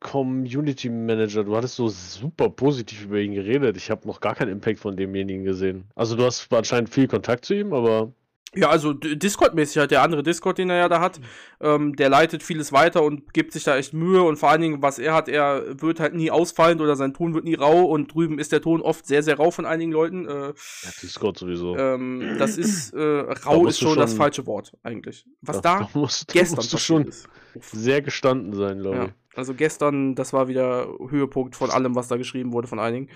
[0.00, 3.76] Community Manager, du hattest so super positiv über ihn geredet.
[3.76, 5.84] Ich habe noch gar keinen Impact von demjenigen gesehen.
[5.94, 8.12] Also du hast anscheinend viel Kontakt zu ihm, aber
[8.54, 11.20] ja, also Discord-mäßig halt der andere Discord, den er ja da hat,
[11.60, 14.82] ähm, der leitet vieles weiter und gibt sich da echt Mühe und vor allen Dingen,
[14.82, 18.14] was er hat, er wird halt nie ausfallend oder sein Ton wird nie rau und
[18.14, 20.26] drüben ist der Ton oft sehr, sehr rau von einigen Leuten.
[20.26, 20.54] Äh, ja,
[21.02, 21.76] Discord sowieso.
[21.76, 23.02] Ähm, das ist, äh,
[23.44, 25.26] rau ist schon, schon, das falsche Wort eigentlich.
[25.42, 27.28] Was da, da musst, gestern musst du schon ist.
[27.72, 29.04] sehr gestanden sein, glaube ja.
[29.06, 29.12] ich.
[29.36, 33.10] Also gestern, das war wieder Höhepunkt von allem, was da geschrieben wurde von einigen.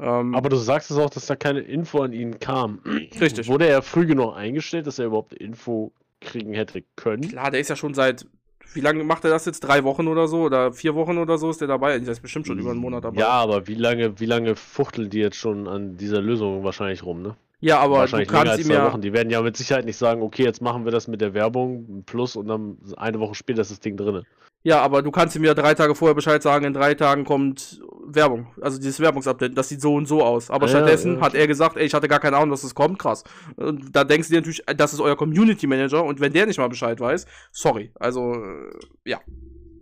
[0.00, 2.80] Ähm, Aber du sagst es auch, dass da keine Info an ihn kam.
[3.20, 3.48] Richtig.
[3.48, 7.28] Wurde er früh genug eingestellt, dass er überhaupt Info kriegen hätte können?
[7.28, 8.26] Klar, der ist ja schon seit.
[8.74, 9.60] Wie lange macht er das jetzt?
[9.60, 10.42] Drei Wochen oder so?
[10.42, 11.98] Oder vier Wochen oder so ist der dabei?
[11.98, 13.20] Der ist bestimmt schon über einen Monat dabei.
[13.20, 17.22] Ja, aber wie lange, wie lange fuchtelt die jetzt schon an dieser Lösung wahrscheinlich rum,
[17.22, 17.34] ne?
[17.60, 19.00] Ja, aber Wahrscheinlich du kannst als ihm ja Wochen.
[19.00, 22.04] Die werden ja mit Sicherheit nicht sagen, okay, jetzt machen wir das mit der Werbung
[22.06, 24.22] plus und dann eine Woche später ist das Ding drin.
[24.62, 27.80] Ja, aber du kannst ihm ja drei Tage vorher Bescheid sagen, in drei Tagen kommt
[28.14, 28.48] Werbung.
[28.60, 30.50] Also dieses Werbungsupdate, das sieht so und so aus.
[30.50, 32.70] Aber ja, stattdessen ja, hat er gesagt, ey, ich hatte gar keine Ahnung, dass es
[32.70, 33.24] das kommt, krass.
[33.56, 36.58] Und da denkst du dir natürlich, das ist euer Community Manager und wenn der nicht
[36.58, 37.90] mal Bescheid weiß, sorry.
[37.98, 39.20] Also, äh, ja.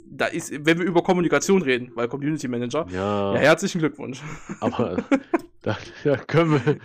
[0.09, 4.23] Da ist, wenn wir über Kommunikation reden, weil Community Manager, ja, ja herzlichen Glückwunsch.
[4.61, 5.05] Aber
[5.63, 6.77] da, da können wir,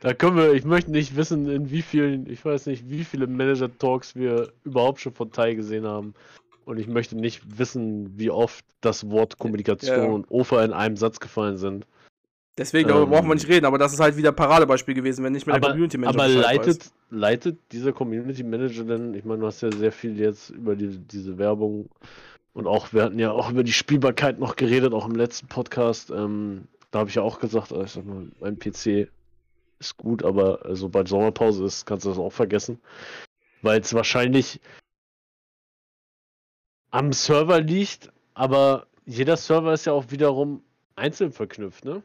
[0.00, 3.26] da können wir, ich möchte nicht wissen, in wie vielen, ich weiß nicht, wie viele
[3.26, 6.14] Manager-Talks wir überhaupt schon von Tai gesehen haben.
[6.68, 10.04] Und ich möchte nicht wissen, wie oft das Wort Kommunikation ja.
[10.04, 11.86] und OFA in einem Satz gefallen sind.
[12.58, 15.32] Deswegen, darüber ähm, brauchen wir nicht reden, aber das ist halt wieder Paradebeispiel gewesen, wenn
[15.32, 19.46] nicht mehr der Community Manager Aber leitet, leitet dieser Community Manager denn, ich meine, du
[19.46, 21.88] hast ja sehr viel jetzt über die, diese Werbung
[22.52, 26.10] und auch, wir hatten ja auch über die Spielbarkeit noch geredet, auch im letzten Podcast.
[26.10, 29.08] Ähm, da habe ich ja auch gesagt, also ich sag mal, mein PC
[29.78, 32.78] ist gut, aber sobald Sommerpause ist, kannst du das auch vergessen.
[33.62, 34.60] Weil es wahrscheinlich
[36.90, 40.62] am Server liegt, aber jeder Server ist ja auch wiederum
[40.96, 42.02] einzeln verknüpft, ne?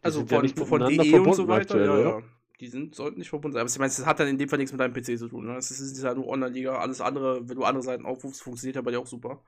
[0.00, 2.22] Die also von, ja von DE und so weiter, aktuell, ja, ja.
[2.60, 3.62] Die sind, sollten nicht verbunden sein.
[3.62, 5.46] Aber ich meine, das hat dann in dem Fall nichts mit deinem PC zu tun.
[5.46, 5.56] Ne?
[5.56, 6.78] Es ist ja nur Online-Liga.
[6.78, 9.42] Alles andere, wenn du andere Seiten aufrufst, funktioniert ja bei dir auch super.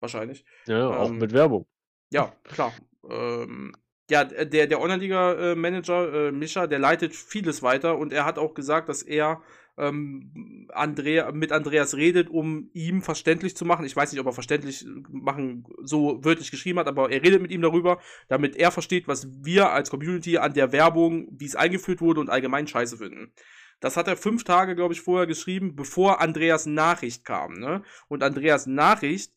[0.00, 0.44] Wahrscheinlich.
[0.66, 1.66] Ja, ähm, auch mit Werbung.
[2.10, 2.72] Ja, klar.
[3.08, 3.74] Ähm,
[4.10, 8.54] ja, der, der Online-Liga-Manager, äh, äh, Mischa, der leitet vieles weiter und er hat auch
[8.54, 9.42] gesagt, dass er
[9.78, 13.86] ähm, Andrea, mit Andreas redet, um ihm verständlich zu machen.
[13.86, 17.50] Ich weiß nicht, ob er verständlich machen so wörtlich geschrieben hat, aber er redet mit
[17.50, 22.00] ihm darüber, damit er versteht, was wir als Community an der Werbung, wie es eingeführt
[22.00, 23.32] wurde und allgemein scheiße finden.
[23.80, 27.54] Das hat er fünf Tage, glaube ich, vorher geschrieben, bevor Andreas Nachricht kam.
[27.54, 27.82] Ne?
[28.08, 29.32] Und Andreas Nachricht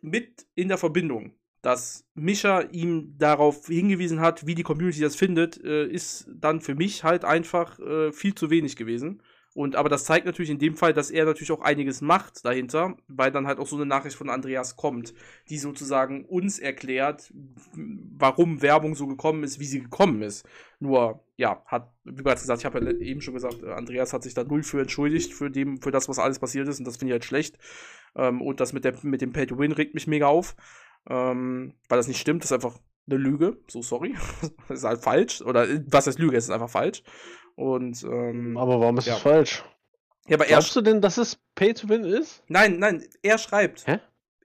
[0.00, 5.62] mit in der Verbindung, dass Mischa ihm darauf hingewiesen hat, wie die Community das findet,
[5.62, 9.22] äh, ist dann für mich halt einfach äh, viel zu wenig gewesen
[9.58, 12.96] Und aber das zeigt natürlich in dem Fall, dass er natürlich auch einiges macht dahinter,
[13.08, 15.14] weil dann halt auch so eine Nachricht von Andreas kommt,
[15.48, 17.32] die sozusagen uns erklärt,
[17.74, 20.46] warum Werbung so gekommen ist, wie sie gekommen ist.
[20.78, 24.32] Nur, ja, hat, wie bereits gesagt, ich habe ja eben schon gesagt, Andreas hat sich
[24.32, 27.10] da null für entschuldigt, für, dem, für das, was alles passiert ist, und das finde
[27.10, 27.58] ich halt schlecht.
[28.14, 30.54] Ähm, und das mit, der, mit dem Pay-to-Win regt mich mega auf,
[31.10, 32.78] ähm, weil das nicht stimmt, das ist einfach
[33.10, 34.14] eine Lüge, so sorry.
[34.68, 35.42] das ist halt falsch.
[35.42, 36.36] Oder was heißt Lüge?
[36.36, 37.02] Es ist einfach falsch.
[37.58, 39.16] Und, ähm, aber warum ist ja.
[39.16, 39.64] es falsch?
[40.28, 42.44] Ja, aber Glaubst du denn, dass es Pay to Win ist?
[42.46, 43.84] Nein, nein, er schreibt.
[43.84, 43.98] Hä?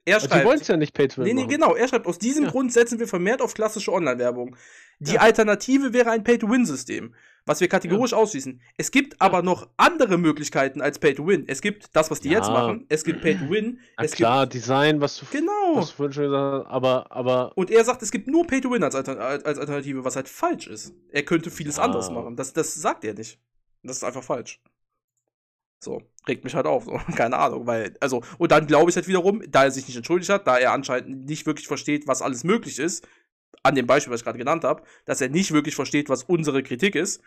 [0.04, 0.34] Er schreibt.
[0.34, 1.24] Die wollen es ja nicht Pay to Win.
[1.26, 1.50] Nee, nee, machen.
[1.50, 1.74] genau.
[1.76, 2.50] Er schreibt, aus diesem ja.
[2.50, 4.56] Grund setzen wir vermehrt auf klassische Online-Werbung.
[4.98, 5.20] Die ja.
[5.20, 7.14] Alternative wäre ein Pay to Win-System,
[7.46, 8.18] was wir kategorisch ja.
[8.18, 8.60] ausschließen.
[8.76, 11.44] Es gibt aber noch andere Möglichkeiten als Pay to Win.
[11.46, 12.86] Es gibt das, was die jetzt machen.
[12.88, 13.80] Es gibt Pay to Win.
[13.96, 15.52] Na es klar, gibt Design, was du, genau.
[15.74, 16.70] was du vorhin schon gesagt hast.
[16.70, 17.52] Aber, aber.
[17.56, 20.28] Und er sagt, es gibt nur Pay to Win als, Alter als Alternative, was halt
[20.28, 20.94] falsch ist.
[21.10, 22.36] Er könnte vieles anderes machen.
[22.36, 23.38] Das, das sagt er nicht.
[23.82, 24.60] Das ist einfach falsch.
[25.84, 26.92] So, regt mich halt auf, so.
[27.14, 30.30] keine Ahnung, weil, also, und dann glaube ich halt wiederum, da er sich nicht entschuldigt
[30.30, 33.06] hat, da er anscheinend nicht wirklich versteht, was alles möglich ist,
[33.62, 36.62] an dem Beispiel, was ich gerade genannt habe, dass er nicht wirklich versteht, was unsere
[36.62, 37.22] Kritik ist.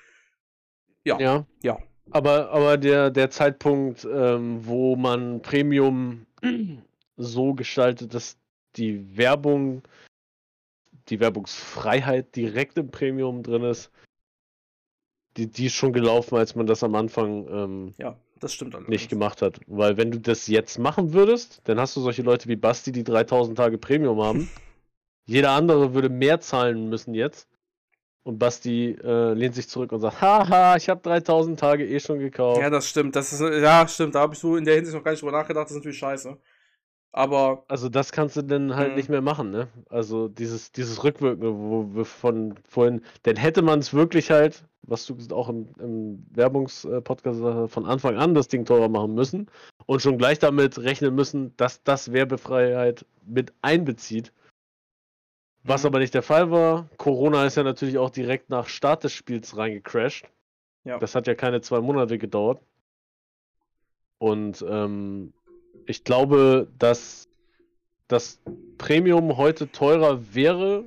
[1.04, 1.20] Ja.
[1.20, 1.46] Ja.
[1.64, 1.80] ja.
[2.12, 6.26] Aber, aber der, der Zeitpunkt, ähm, wo man Premium
[7.18, 8.38] so gestaltet, dass
[8.76, 9.84] die Werbung,
[11.10, 13.92] die Werbungsfreiheit direkt im Premium drin ist,
[15.36, 18.90] die, die ist schon gelaufen, als man das am Anfang ähm, ja, das stimmt allerdings.
[18.90, 19.60] nicht gemacht hat.
[19.68, 23.04] Weil wenn du das jetzt machen würdest, dann hast du solche Leute wie Basti, die
[23.04, 24.50] 3000 Tage Premium haben.
[25.28, 27.48] Jeder andere würde mehr zahlen müssen jetzt.
[28.24, 32.20] Und Basti äh, lehnt sich zurück und sagt, haha, ich habe 3000 Tage eh schon
[32.20, 32.60] gekauft.
[32.60, 33.16] Ja, das stimmt.
[33.16, 34.16] Das ist, ja, stimmt.
[34.16, 35.66] Da habe ich so in der Hinsicht noch gar nicht drüber nachgedacht.
[35.66, 36.36] Das ist natürlich scheiße.
[37.14, 37.64] Aber.
[37.70, 38.96] Also, das kannst du dann halt mh.
[38.96, 39.70] nicht mehr machen, ne?
[39.90, 43.02] Also, dieses, dieses Rückwirkende, wo wir von vorhin.
[43.26, 48.16] Denn hätte man es wirklich halt was du auch im, im Werbungspodcast äh, von Anfang
[48.16, 49.48] an das Ding teurer machen müssen
[49.86, 54.32] und schon gleich damit rechnen müssen, dass das Werbefreiheit mit einbezieht.
[55.68, 56.88] Was aber nicht der Fall war.
[56.95, 60.26] Corona ist ja natürlich auch direkt nach Start des Spiels reingecrashed.
[60.86, 60.97] Ja.
[60.97, 62.61] Das hat ja keine zwei Monate gedauert.
[64.18, 65.34] Und ähm,
[65.86, 67.28] ich glaube, dass
[68.07, 68.39] das
[68.78, 70.86] Premium heute teurer wäre,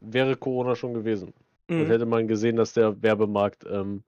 [0.00, 1.34] wäre Corona schon gewesen.
[1.66, 1.80] Mhm.
[1.80, 4.04] Dann hätte man gesehen, dass der Werbemarkt ähm,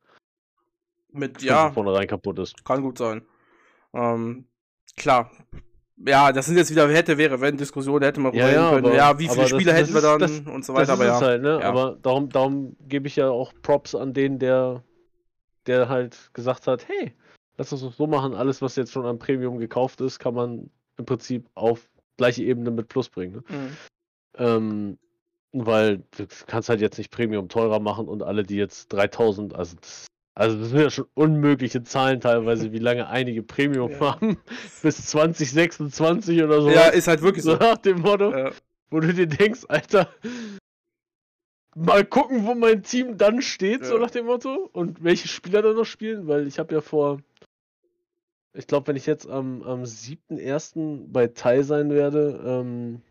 [1.10, 2.64] mit ja vornherein kaputt ist.
[2.64, 3.22] Kann gut sein.
[3.92, 4.46] Ähm,
[4.96, 5.30] klar.
[5.96, 8.86] Ja, das sind jetzt wieder hätte, wäre, wenn Diskussionen hätte man ja, ja, können.
[8.86, 10.94] Aber, ja, wie viele Spiele hätten wir dann das, und so weiter.
[10.94, 11.20] aber ja.
[11.20, 11.60] Halt, ne?
[11.60, 11.68] ja.
[11.68, 14.82] Aber darum, darum gebe ich ja auch Props an den, der,
[15.66, 17.14] der halt gesagt hat, hey,
[17.56, 20.70] lass uns das so machen, alles, was jetzt schon an Premium gekauft ist, kann man
[20.96, 23.34] im Prinzip auf gleiche Ebene mit Plus bringen.
[23.34, 23.44] Ne?
[23.48, 23.76] Mhm.
[24.36, 24.98] Ähm,
[25.52, 29.76] weil du kannst halt jetzt nicht Premium teurer machen und alle, die jetzt 3000, also
[29.80, 34.00] das, also das sind ja schon unmögliche Zahlen teilweise, wie lange einige Premium ja.
[34.00, 34.36] haben.
[34.82, 36.70] Bis 2026 oder so.
[36.70, 37.52] Ja, ist halt wirklich so.
[37.52, 38.50] so nach dem Motto, ja.
[38.90, 40.08] wo du dir denkst, Alter,
[41.76, 43.86] mal gucken, wo mein Team dann steht, ja.
[43.86, 44.68] so nach dem Motto.
[44.72, 47.20] Und welche Spieler da noch spielen, weil ich habe ja vor,
[48.52, 51.12] ich glaube, wenn ich jetzt am, am 7.1.
[51.12, 53.02] bei Tai sein werde, ähm,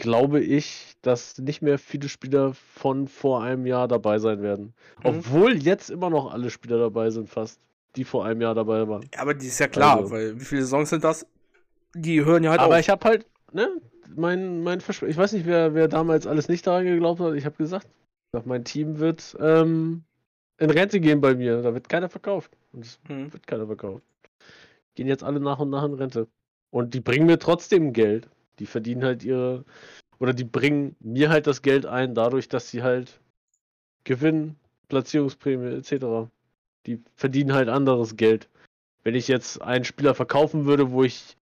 [0.00, 4.74] glaube ich, dass nicht mehr viele Spieler von vor einem Jahr dabei sein werden.
[4.98, 5.04] Mhm.
[5.04, 7.60] Obwohl jetzt immer noch alle Spieler dabei sind, fast,
[7.96, 9.08] die vor einem Jahr dabei waren.
[9.14, 10.10] Ja, aber die ist ja klar, also.
[10.10, 11.26] weil wie viele Saisons sind das?
[11.94, 12.80] Die hören ja halt aber auf.
[12.80, 13.68] Ich habe halt, ne,
[14.16, 17.34] mein, mein Versch ich weiß nicht, wer, wer damals alles nicht daran geglaubt hat.
[17.34, 17.86] Ich habe gesagt,
[18.44, 20.04] mein Team wird ähm,
[20.58, 21.62] in Rente gehen bei mir.
[21.62, 22.52] Da wird keiner verkauft.
[22.72, 23.32] Und es mhm.
[23.32, 24.04] wird keiner verkauft.
[24.94, 26.28] Gehen jetzt alle nach und nach in Rente.
[26.70, 28.28] Und die bringen mir trotzdem Geld.
[28.60, 29.64] Die verdienen halt ihre,
[30.18, 33.20] oder die bringen mir halt das Geld ein, dadurch, dass sie halt
[34.04, 34.56] gewinnen,
[34.88, 36.30] Platzierungsprämie etc.
[36.86, 38.48] Die verdienen halt anderes Geld.
[39.02, 41.38] Wenn ich jetzt einen Spieler verkaufen würde, wo ich,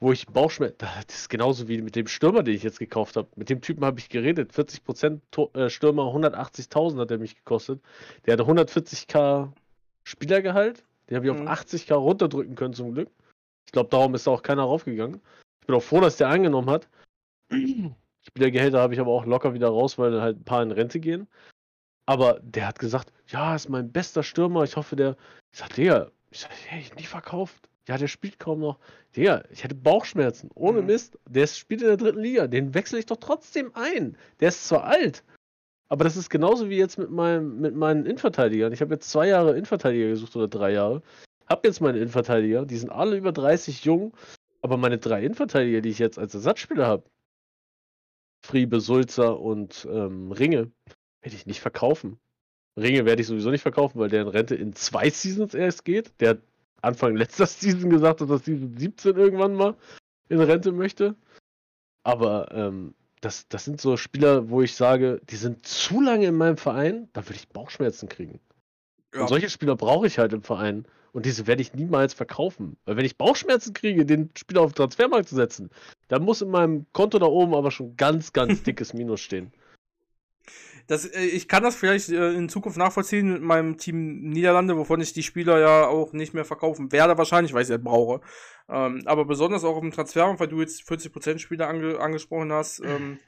[0.00, 3.28] wo ich Bauchschmerzen, das ist genauso wie mit dem Stürmer, den ich jetzt gekauft habe.
[3.36, 4.52] Mit dem Typen habe ich geredet.
[4.52, 5.20] 40%
[5.54, 7.82] äh, Stürmer, 180.000 hat er mich gekostet.
[8.24, 9.52] Der hatte 140k
[10.04, 10.82] Spielergehalt.
[11.10, 11.46] Den habe ich mhm.
[11.46, 13.10] auf 80k runterdrücken können zum Glück.
[13.66, 15.20] Ich glaube, darum ist da auch keiner raufgegangen.
[15.64, 16.90] Ich bin auch froh, dass der angenommen hat.
[18.20, 21.26] Spielergehälter habe ich aber auch locker wieder raus, weil halt ein paar in Rente gehen.
[22.04, 24.64] Aber der hat gesagt, ja, ist mein bester Stürmer.
[24.64, 25.16] Ich hoffe, der.
[25.52, 27.70] Ich sag, Digga, ich sag, hey, ich nicht verkauft.
[27.88, 28.78] Ja, der spielt kaum noch.
[29.16, 30.50] Digga, ich hätte Bauchschmerzen.
[30.54, 30.88] Ohne mhm.
[30.88, 31.18] Mist.
[31.26, 32.46] Der spielt in der dritten Liga.
[32.46, 34.18] Den wechsle ich doch trotzdem ein.
[34.40, 35.24] Der ist zwar alt.
[35.88, 38.74] Aber das ist genauso wie jetzt mit, meinem, mit meinen Innenverteidigern.
[38.74, 41.00] Ich habe jetzt zwei Jahre Innenverteidiger gesucht oder drei Jahre.
[41.46, 42.66] Hab jetzt meine Innenverteidiger.
[42.66, 44.12] Die sind alle über 30 jung.
[44.64, 47.04] Aber meine drei Innenverteidiger, die ich jetzt als Ersatzspieler habe,
[48.46, 50.72] Friebe, Sulzer und ähm, Ringe,
[51.20, 52.18] werde ich nicht verkaufen.
[52.74, 56.18] Ringe werde ich sowieso nicht verkaufen, weil der in Rente in zwei Seasons erst geht.
[56.18, 56.38] Der hat
[56.80, 59.76] Anfang letzter Season gesagt hat, dass Season 17 irgendwann mal
[60.30, 61.14] in Rente möchte.
[62.02, 66.36] Aber ähm, das, das sind so Spieler, wo ich sage, die sind zu lange in
[66.36, 68.40] meinem Verein, da würde ich Bauchschmerzen kriegen.
[69.14, 69.22] Ja.
[69.22, 70.86] Und solche Spieler brauche ich halt im Verein.
[71.12, 72.76] Und diese werde ich niemals verkaufen.
[72.84, 75.70] Weil wenn ich Bauchschmerzen kriege, den Spieler auf den Transfermarkt zu setzen,
[76.08, 79.52] dann muss in meinem Konto da oben aber schon ganz, ganz dickes Minus stehen.
[80.86, 85.00] Das, äh, ich kann das vielleicht äh, in Zukunft nachvollziehen mit meinem Team Niederlande, wovon
[85.00, 88.20] ich die Spieler ja auch nicht mehr verkaufen werde, wahrscheinlich, weil ich sie halt brauche.
[88.68, 92.80] Ähm, aber besonders auch im Transfermarkt, weil du jetzt 40% Spieler ange angesprochen hast.
[92.80, 93.18] Ähm,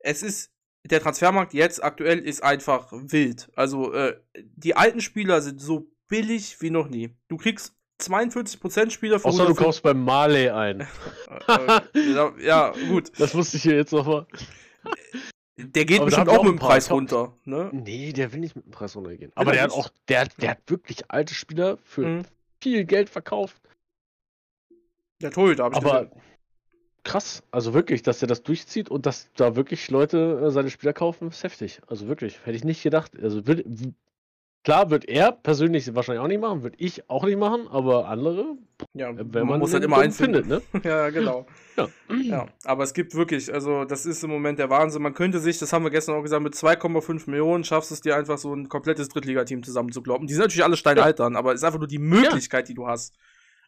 [0.00, 0.52] es ist,
[0.88, 3.48] der Transfermarkt jetzt aktuell ist einfach wild.
[3.54, 7.10] Also, äh, die alten Spieler sind so billig wie noch nie.
[7.28, 9.30] Du kriegst 42% Spieler von.
[9.30, 10.86] Außer du kaufst beim Marley ein.
[11.48, 11.80] Äh,
[12.14, 13.12] ja, ja, gut.
[13.18, 14.26] Das wusste ich hier jetzt nochmal.
[15.56, 17.70] Der geht aber bestimmt auch mit dem Preis runter, ne?
[17.72, 19.32] Nee, der will nicht mit dem Preis runtergehen.
[19.34, 22.24] Aber der hat auch, der, der hat wirklich alte Spieler für mhm.
[22.60, 23.56] viel Geld verkauft.
[25.22, 26.22] Der Torhüter, hab ich Aber gesehen.
[27.06, 30.92] Krass, also wirklich, dass er das durchzieht und dass da wirklich Leute äh, seine Spieler
[30.92, 31.80] kaufen, ist heftig.
[31.86, 33.12] Also wirklich, hätte ich nicht gedacht.
[33.20, 33.64] Also will,
[34.66, 38.56] Klar, wird er persönlich wahrscheinlich auch nicht machen, würde ich auch nicht machen, aber andere,
[38.94, 40.60] ja, äh, wenn man, muss halt immer eins findet, ne?
[40.82, 41.46] ja, genau.
[41.76, 41.88] ja.
[42.20, 42.46] ja.
[42.64, 45.02] Aber es gibt wirklich, also das ist im Moment der Wahnsinn.
[45.02, 48.00] Man könnte sich, das haben wir gestern auch gesagt, mit 2,5 Millionen schaffst du es
[48.00, 50.26] dir einfach so ein komplettes Drittligateam zusammenzukloppen.
[50.26, 51.38] Die sind natürlich alle steinaltern, ja.
[51.38, 53.14] aber es ist einfach nur die Möglichkeit, die du hast.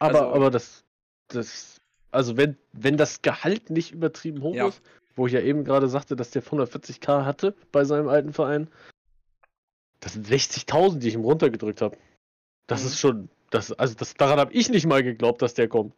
[0.01, 0.84] Aber, also, aber das,
[1.28, 1.77] das,
[2.11, 4.82] also wenn, wenn das Gehalt nicht übertrieben hoch ist,
[5.16, 8.68] wo ich ja eben gerade sagte, dass der 140k hatte bei seinem alten Verein,
[10.00, 11.96] das sind 60.000, die ich ihm runtergedrückt habe.
[12.66, 12.86] Das mhm.
[12.86, 13.28] ist schon.
[13.50, 15.94] Das, also das, daran habe ich nicht mal geglaubt, dass der kommt.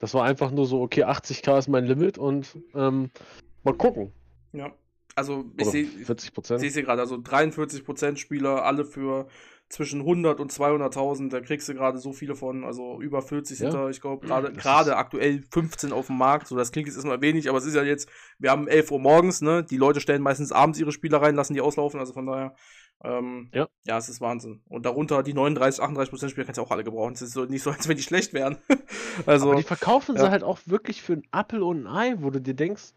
[0.00, 3.10] Das war einfach nur so, okay, 80k ist mein Limit und ähm,
[3.62, 4.12] mal gucken.
[4.52, 4.72] Ja.
[5.14, 6.60] Also ich sehe 40 Prozent.
[6.60, 9.28] Sehe gerade, also 43 Prozent Spieler, alle für
[9.68, 11.30] zwischen 100 und 200.000.
[11.30, 13.82] Da kriegst du gerade so viele von, also über 40 sind ja.
[13.84, 16.48] da, ich glaube, gerade gerade aktuell 15 auf dem Markt.
[16.48, 18.08] So, das klingt jetzt erstmal wenig, aber es ist ja jetzt,
[18.38, 19.62] wir haben 11 Uhr morgens, ne?
[19.64, 22.54] Die Leute stellen meistens abends ihre Spieler rein, lassen die auslaufen, also von daher.
[23.04, 23.68] Ähm, ja.
[23.84, 24.60] ja, es ist Wahnsinn.
[24.68, 27.14] Und darunter die 39, 38 Prozent Spieler kannst du auch alle gebrauchen.
[27.14, 28.58] Es ist so, nicht so, als wenn die schlecht wären.
[29.26, 30.22] also, Aber die verkaufen ja.
[30.22, 32.94] sie halt auch wirklich für einen Apfel und ein Ei, wo du dir denkst,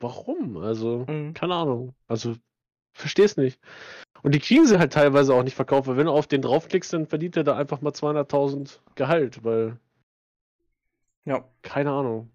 [0.00, 0.56] warum?
[0.56, 1.34] Also, mhm.
[1.34, 1.94] keine Ahnung.
[2.08, 2.34] Also,
[2.96, 3.60] versteh's nicht.
[4.22, 6.92] Und die kriegen sie halt teilweise auch nicht verkauft, weil wenn du auf den draufklickst,
[6.92, 9.78] dann verdient er da einfach mal 200.000 Gehalt, weil.
[11.24, 11.44] Ja.
[11.62, 12.30] Keine Ahnung.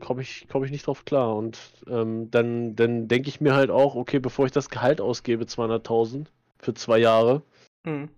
[0.00, 1.34] Komme ich, komm ich nicht drauf klar.
[1.34, 5.44] Und ähm, dann, dann denke ich mir halt auch, okay, bevor ich das Gehalt ausgebe,
[5.44, 6.26] 200.000
[6.58, 7.42] für zwei Jahre,
[7.84, 8.08] mhm.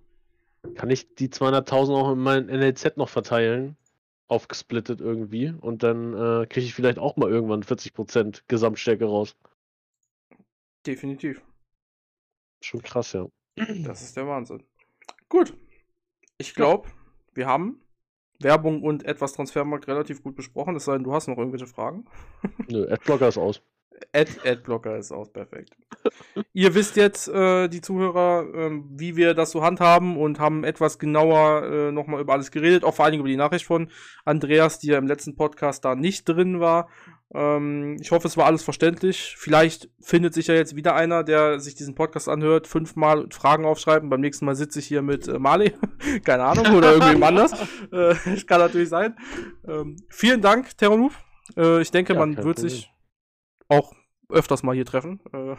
[0.74, 3.76] kann ich die 200.000 auch in mein NLZ noch verteilen,
[4.28, 5.54] aufgesplittet irgendwie.
[5.60, 9.36] Und dann äh, kriege ich vielleicht auch mal irgendwann 40% Gesamtstärke raus.
[10.86, 11.42] Definitiv.
[12.66, 13.28] Schon krass, ja.
[13.84, 14.64] Das ist der Wahnsinn.
[15.28, 15.56] Gut.
[16.36, 16.88] Ich glaube,
[17.32, 17.80] wir haben
[18.40, 20.74] Werbung und etwas Transfermarkt relativ gut besprochen.
[20.74, 22.06] Es sei denn, du hast noch irgendwelche Fragen.
[22.68, 23.62] Nö, Adblocker ist aus.
[24.12, 25.76] Ad, Adblocker ist aus, perfekt.
[26.52, 30.98] Ihr wisst jetzt, äh, die Zuhörer, äh, wie wir das so handhaben und haben etwas
[30.98, 33.90] genauer äh, nochmal über alles geredet, auch vor allem über die Nachricht von
[34.24, 36.88] Andreas, die ja im letzten Podcast da nicht drin war.
[37.34, 39.34] Ähm, ich hoffe, es war alles verständlich.
[39.36, 44.08] Vielleicht findet sich ja jetzt wieder einer, der sich diesen Podcast anhört, fünfmal Fragen aufschreiben.
[44.08, 45.74] Beim nächsten Mal sitze ich hier mit äh, Marley.
[46.24, 47.52] Keine Ahnung, oder irgendjemand anders.
[47.92, 49.16] Äh, kann natürlich sein.
[49.66, 51.18] Ähm, vielen Dank, Terranuf.
[51.56, 52.92] Äh, ich denke, ja, man wird sich
[53.68, 53.92] auch
[54.28, 55.20] öfters mal hier treffen.
[55.32, 55.56] Äh, ja,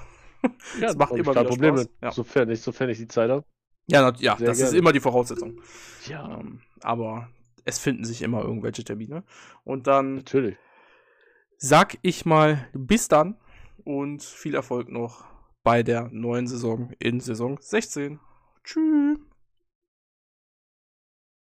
[0.82, 1.90] das macht immer wieder Probleme, Spaß.
[2.02, 2.12] Ja.
[2.12, 3.44] Sofern, ich, sofern ich die Zeit habe.
[3.88, 4.70] Ja, na, ja das gerne.
[4.70, 5.62] ist immer die Voraussetzung.
[6.08, 6.40] Ja.
[6.40, 7.30] Ähm, aber
[7.66, 9.24] es finden sich immer irgendwelche Termine.
[9.64, 10.16] Und dann.
[10.16, 10.58] Natürlich
[11.58, 13.36] sag ich mal bis dann
[13.84, 15.26] und viel Erfolg noch
[15.64, 18.20] bei der neuen Saison in Saison 16.
[18.64, 19.18] Tschüss.